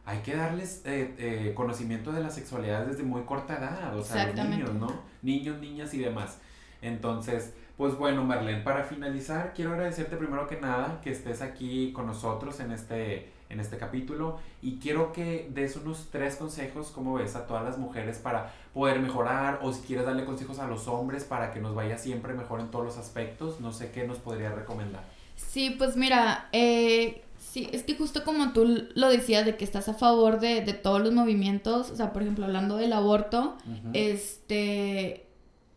hay 0.04 0.18
que 0.18 0.34
darles 0.34 0.82
eh, 0.84 1.14
eh, 1.18 1.52
conocimiento 1.54 2.12
de 2.12 2.22
la 2.22 2.30
sexualidad 2.30 2.86
desde 2.86 3.02
muy 3.02 3.22
corta 3.22 3.58
edad, 3.58 3.96
o 3.96 4.02
sea, 4.02 4.26
los 4.26 4.48
niños, 4.48 4.74
¿no? 4.74 5.02
Niños, 5.22 5.60
niñas 5.60 5.94
y 5.94 5.98
demás. 5.98 6.38
Entonces, 6.82 7.54
pues 7.76 7.94
bueno, 7.96 8.24
Marlene, 8.24 8.62
para 8.62 8.84
finalizar, 8.84 9.52
quiero 9.54 9.72
agradecerte 9.72 10.16
primero 10.16 10.46
que 10.46 10.60
nada 10.60 11.00
que 11.02 11.10
estés 11.10 11.42
aquí 11.42 11.92
con 11.92 12.06
nosotros 12.06 12.60
en 12.60 12.72
este 12.72 13.30
en 13.50 13.60
este 13.60 13.76
capítulo 13.76 14.38
y 14.62 14.78
quiero 14.78 15.12
que 15.12 15.48
des 15.52 15.76
unos 15.76 16.08
tres 16.10 16.36
consejos, 16.36 16.88
como 16.88 17.14
ves, 17.14 17.36
a 17.36 17.46
todas 17.46 17.64
las 17.64 17.78
mujeres 17.78 18.18
para 18.18 18.52
poder 18.72 19.00
mejorar 19.00 19.58
o 19.62 19.72
si 19.72 19.82
quieres 19.82 20.06
darle 20.06 20.24
consejos 20.24 20.58
a 20.58 20.66
los 20.66 20.88
hombres 20.88 21.24
para 21.24 21.52
que 21.52 21.60
nos 21.60 21.74
vaya 21.74 21.98
siempre 21.98 22.32
mejor 22.32 22.60
en 22.60 22.70
todos 22.70 22.84
los 22.84 22.96
aspectos, 22.96 23.60
no 23.60 23.72
sé 23.72 23.90
qué 23.90 24.06
nos 24.06 24.18
podría 24.18 24.50
recomendar. 24.50 25.02
Sí, 25.36 25.74
pues 25.76 25.96
mira, 25.96 26.48
eh, 26.52 27.22
sí, 27.38 27.68
es 27.72 27.82
que 27.82 27.96
justo 27.96 28.24
como 28.24 28.52
tú 28.52 28.86
lo 28.94 29.08
decías 29.08 29.44
de 29.44 29.56
que 29.56 29.64
estás 29.64 29.88
a 29.88 29.94
favor 29.94 30.38
de, 30.40 30.60
todos 30.74 31.00
los 31.00 31.12
movimientos, 31.12 31.90
o 31.90 31.96
sea, 31.96 32.12
por 32.12 32.22
ejemplo, 32.22 32.44
hablando 32.44 32.76
del 32.76 32.92
aborto, 32.92 33.56
este 33.92 35.26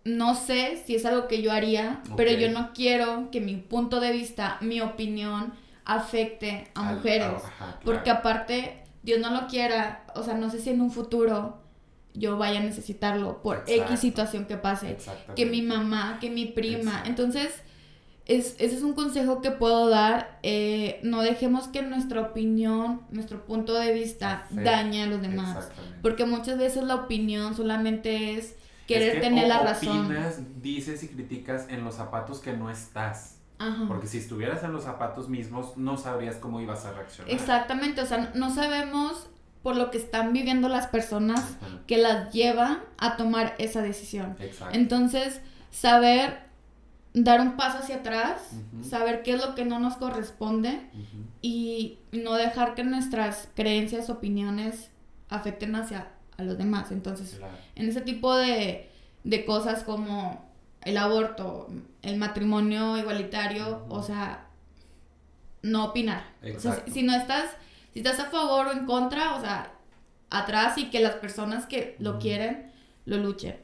no 0.05 0.35
sé 0.35 0.83
si 0.85 0.95
es 0.95 1.05
algo 1.05 1.27
que 1.27 1.41
yo 1.41 1.51
haría, 1.51 2.01
pero 2.17 2.31
yo 2.31 2.51
no 2.51 2.73
quiero 2.73 3.29
que 3.31 3.39
mi 3.39 3.55
punto 3.55 4.01
de 4.01 4.11
vista, 4.11 4.57
mi 4.59 4.81
opinión, 4.81 5.53
afecte 5.85 6.67
a 6.75 6.93
mujeres. 6.93 7.41
Porque 7.83 8.09
aparte, 8.09 8.83
Dios 9.03 9.19
no 9.19 9.31
lo 9.31 9.47
quiera, 9.47 10.05
o 10.15 10.23
sea, 10.23 10.33
no 10.35 10.49
sé 10.49 10.59
si 10.59 10.69
en 10.69 10.81
un 10.81 10.91
futuro 10.91 11.61
yo 12.13 12.37
vaya 12.37 12.59
a 12.59 12.63
necesitarlo 12.63 13.41
por 13.41 13.63
X 13.67 13.99
situación 13.99 14.45
que 14.45 14.57
pase. 14.57 14.97
Que 15.35 15.45
mi 15.45 15.61
mamá, 15.61 16.17
que 16.21 16.29
mi 16.29 16.45
prima. 16.45 17.03
Entonces, 17.05 17.61
es, 18.25 18.55
ese 18.59 18.75
es 18.75 18.83
un 18.83 18.93
consejo 18.93 19.41
que 19.41 19.51
puedo 19.51 19.89
dar. 19.89 20.39
Eh, 20.43 20.99
no 21.03 21.21
dejemos 21.21 21.67
que 21.67 21.81
nuestra 21.81 22.21
opinión, 22.21 23.01
nuestro 23.11 23.45
punto 23.45 23.73
de 23.73 23.93
vista 23.93 24.47
dañe 24.51 25.03
a 25.03 25.07
los 25.07 25.21
demás. 25.21 25.69
Porque 26.01 26.25
muchas 26.25 26.57
veces 26.57 26.83
la 26.83 26.95
opinión 26.95 27.55
solamente 27.55 28.37
es 28.37 28.55
querer 28.87 29.21
tener 29.21 29.47
la 29.47 29.59
razón. 29.59 30.05
Opinas, 30.05 30.39
dices 30.61 31.03
y 31.03 31.07
criticas 31.07 31.67
en 31.69 31.83
los 31.83 31.95
zapatos 31.95 32.39
que 32.39 32.53
no 32.53 32.69
estás. 32.69 33.39
Porque 33.87 34.07
si 34.07 34.17
estuvieras 34.17 34.63
en 34.63 34.73
los 34.73 34.83
zapatos 34.83 35.29
mismos, 35.29 35.77
no 35.77 35.97
sabrías 35.97 36.35
cómo 36.35 36.59
ibas 36.59 36.85
a 36.85 36.91
reaccionar. 36.91 37.33
Exactamente, 37.33 38.01
o 38.01 38.05
sea, 38.05 38.31
no 38.35 38.53
sabemos 38.53 39.29
por 39.61 39.77
lo 39.77 39.89
que 39.89 39.97
están 39.97 40.33
viviendo 40.33 40.67
las 40.67 40.87
personas 40.87 41.55
que 41.87 41.97
las 41.97 42.33
lleva 42.33 42.83
a 42.97 43.15
tomar 43.15 43.55
esa 43.57 43.81
decisión. 43.81 44.35
Exacto. 44.39 44.75
Entonces, 44.75 45.39
saber 45.71 46.43
dar 47.13 47.39
un 47.39 47.55
paso 47.55 47.77
hacia 47.77 47.97
atrás, 47.97 48.41
saber 48.81 49.23
qué 49.23 49.33
es 49.35 49.45
lo 49.45 49.55
que 49.55 49.65
no 49.65 49.79
nos 49.79 49.95
corresponde 49.95 50.89
y 51.41 51.99
no 52.11 52.33
dejar 52.33 52.75
que 52.75 52.83
nuestras 52.83 53.49
creencias, 53.55 54.09
opiniones 54.09 54.89
afecten 55.29 55.75
hacia 55.75 56.09
a 56.37 56.43
los 56.43 56.57
demás. 56.57 56.91
Entonces, 56.91 57.39
en 57.75 57.87
ese 57.87 58.01
tipo 58.01 58.35
de, 58.35 58.89
de 59.23 59.45
cosas 59.45 59.83
como 59.83 60.52
el 60.85 60.97
aborto, 60.97 61.67
el 62.01 62.17
matrimonio 62.17 62.97
igualitario, 62.97 63.85
o 63.89 64.03
sea, 64.03 64.47
no 65.61 65.85
opinar. 65.85 66.23
O 66.55 66.59
sea, 66.59 66.83
si, 66.91 67.03
no 67.03 67.15
estás, 67.15 67.51
si 67.93 67.99
estás 67.99 68.19
a 68.19 68.29
favor 68.29 68.67
o 68.67 68.71
en 68.71 68.85
contra, 68.85 69.35
o 69.35 69.41
sea, 69.41 69.71
atrás 70.29 70.77
y 70.77 70.89
que 70.89 70.99
las 70.99 71.15
personas 71.15 71.65
que 71.65 71.95
lo 71.99 72.19
quieren 72.19 72.71
lo 73.05 73.17
luchen. 73.17 73.57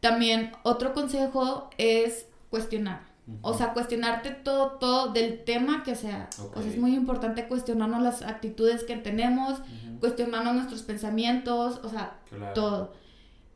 También 0.00 0.52
otro 0.62 0.92
consejo 0.92 1.70
es 1.78 2.26
cuestionar. 2.50 3.00
O 3.42 3.54
sea, 3.54 3.72
cuestionarte 3.72 4.30
todo, 4.30 4.72
todo 4.78 5.12
del 5.12 5.42
tema 5.42 5.82
que 5.82 5.96
sea. 5.96 6.28
O 6.54 6.60
sea, 6.60 6.70
es 6.70 6.78
muy 6.78 6.94
importante 6.94 7.48
cuestionarnos 7.48 8.00
las 8.00 8.22
actitudes 8.22 8.84
que 8.84 8.96
tenemos, 8.96 9.60
cuestionarnos 9.98 10.54
nuestros 10.54 10.82
pensamientos, 10.82 11.80
o 11.82 11.88
sea, 11.88 12.20
todo. 12.54 12.94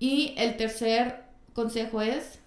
Y 0.00 0.34
el 0.38 0.56
tercer 0.56 1.22
consejo 1.52 2.02
es 2.02 2.39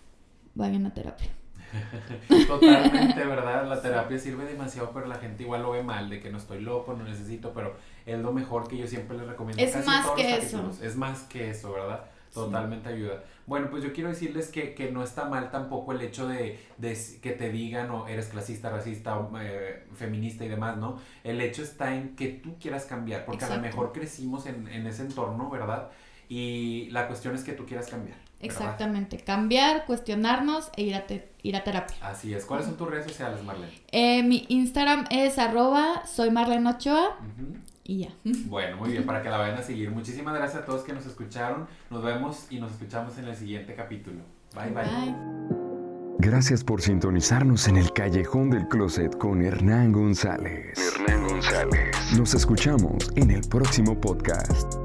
vayan 0.56 0.86
a 0.86 0.94
terapia. 0.94 1.30
Totalmente, 2.48 3.24
¿verdad? 3.26 3.68
La 3.68 3.82
terapia 3.82 4.18
sirve 4.18 4.46
demasiado, 4.46 4.92
pero 4.94 5.08
la 5.08 5.16
gente 5.16 5.44
igual 5.44 5.64
lo 5.64 5.72
ve 5.72 5.84
mal, 5.84 6.10
de 6.10 6.20
que 6.20 6.30
no 6.30 6.38
estoy 6.38 6.62
loco, 6.62 6.94
no 6.94 7.04
necesito, 7.04 7.52
pero 7.54 7.76
es 8.06 8.20
lo 8.20 8.32
mejor 8.32 8.68
que 8.68 8.78
yo 8.78 8.88
siempre 8.88 9.18
les 9.18 9.28
recomiendo. 9.28 9.62
Es 9.62 9.86
más 9.86 10.10
que 10.12 10.38
eso. 10.38 10.72
Es 10.82 10.96
más 10.96 11.24
que 11.24 11.50
eso, 11.50 11.74
¿verdad? 11.74 12.06
Totalmente 12.34 12.90
ayuda. 12.90 13.24
Bueno, 13.46 13.70
pues 13.70 13.84
yo 13.84 13.94
quiero 13.94 14.10
decirles 14.10 14.50
que, 14.50 14.74
que, 14.74 14.90
no 14.90 15.04
está 15.04 15.26
mal 15.26 15.52
tampoco 15.52 15.92
el 15.92 16.02
hecho 16.02 16.28
de, 16.28 16.60
de 16.78 16.98
que 17.22 17.32
te 17.32 17.52
digan 17.52 17.92
o 17.92 18.08
eres 18.08 18.28
clasista, 18.28 18.72
racista, 18.72 19.20
eh, 19.40 19.86
feminista 19.94 20.44
y 20.44 20.48
demás, 20.48 20.78
¿no? 20.78 21.00
El 21.24 21.42
hecho 21.42 21.62
está 21.62 21.94
en 21.94 22.16
que 22.16 22.30
tú 22.30 22.58
quieras 22.60 22.86
cambiar, 22.86 23.26
porque 23.26 23.46
a 23.46 23.56
lo 23.56 23.62
mejor 23.62 23.92
crecimos 23.92 24.48
en, 24.48 24.68
en 24.68 24.88
ese 24.88 25.04
entorno, 25.04 25.50
¿verdad? 25.50 25.92
Y 26.28 26.90
la 26.90 27.08
cuestión 27.08 27.36
es 27.36 27.44
que 27.44 27.54
tú 27.54 27.66
quieras 27.68 27.88
cambiar. 27.88 28.18
Exactamente, 28.46 29.18
cambiar, 29.18 29.86
cuestionarnos 29.86 30.70
e 30.76 30.84
ir 30.84 30.96
a, 30.96 31.06
ir 31.42 31.56
a 31.56 31.64
terapia. 31.64 31.96
Así 32.02 32.34
es. 32.34 32.46
¿Cuáles 32.46 32.66
son 32.66 32.78
tus 32.78 32.90
redes 32.90 33.06
sociales, 33.06 33.44
Marlene? 33.44 33.72
Eh, 33.92 34.24
mi 34.24 34.46
Instagram 34.50 35.06
es 35.10 35.38
arroba 35.38 36.06
soy 36.06 36.32
Marlene 36.32 36.70
Ochoa. 36.70 37.18
Y 37.84 38.00
ya. 38.00 38.10
Bueno, 38.46 38.78
muy 38.78 38.92
bien, 38.92 39.06
para 39.06 39.22
que 39.22 39.30
la 39.30 39.38
vayan 39.38 39.58
a 39.58 39.64
seguir. 39.64 39.92
Muchísimas 39.92 40.34
gracias 40.34 40.64
a 40.64 40.66
todos 40.66 40.84
que 40.84 40.94
nos 40.94 41.06
escucharon. 41.06 41.68
Nos 41.90 42.04
vemos 42.04 42.48
y 42.50 42.60
nos 42.60 42.72
escuchamos 42.72 43.18
en 43.18 43.26
el 43.26 43.36
siguiente 43.36 43.76
capítulo. 43.76 44.22
bye. 44.56 44.70
bye. 44.70 44.84
bye. 44.84 45.64
Gracias 46.20 46.64
por 46.64 46.82
sintonizarnos 46.82 47.68
en 47.68 47.78
el 47.78 47.92
Callejón 47.92 48.50
del 48.50 48.68
Closet 48.68 49.18
con 49.18 49.42
Hernán 49.42 49.92
González. 49.92 50.78
Hernán 50.78 51.28
González. 51.28 51.96
Nos 52.18 52.34
escuchamos 52.34 53.12
en 53.16 53.32
el 53.32 53.42
próximo 53.42 54.00
podcast. 54.00 54.83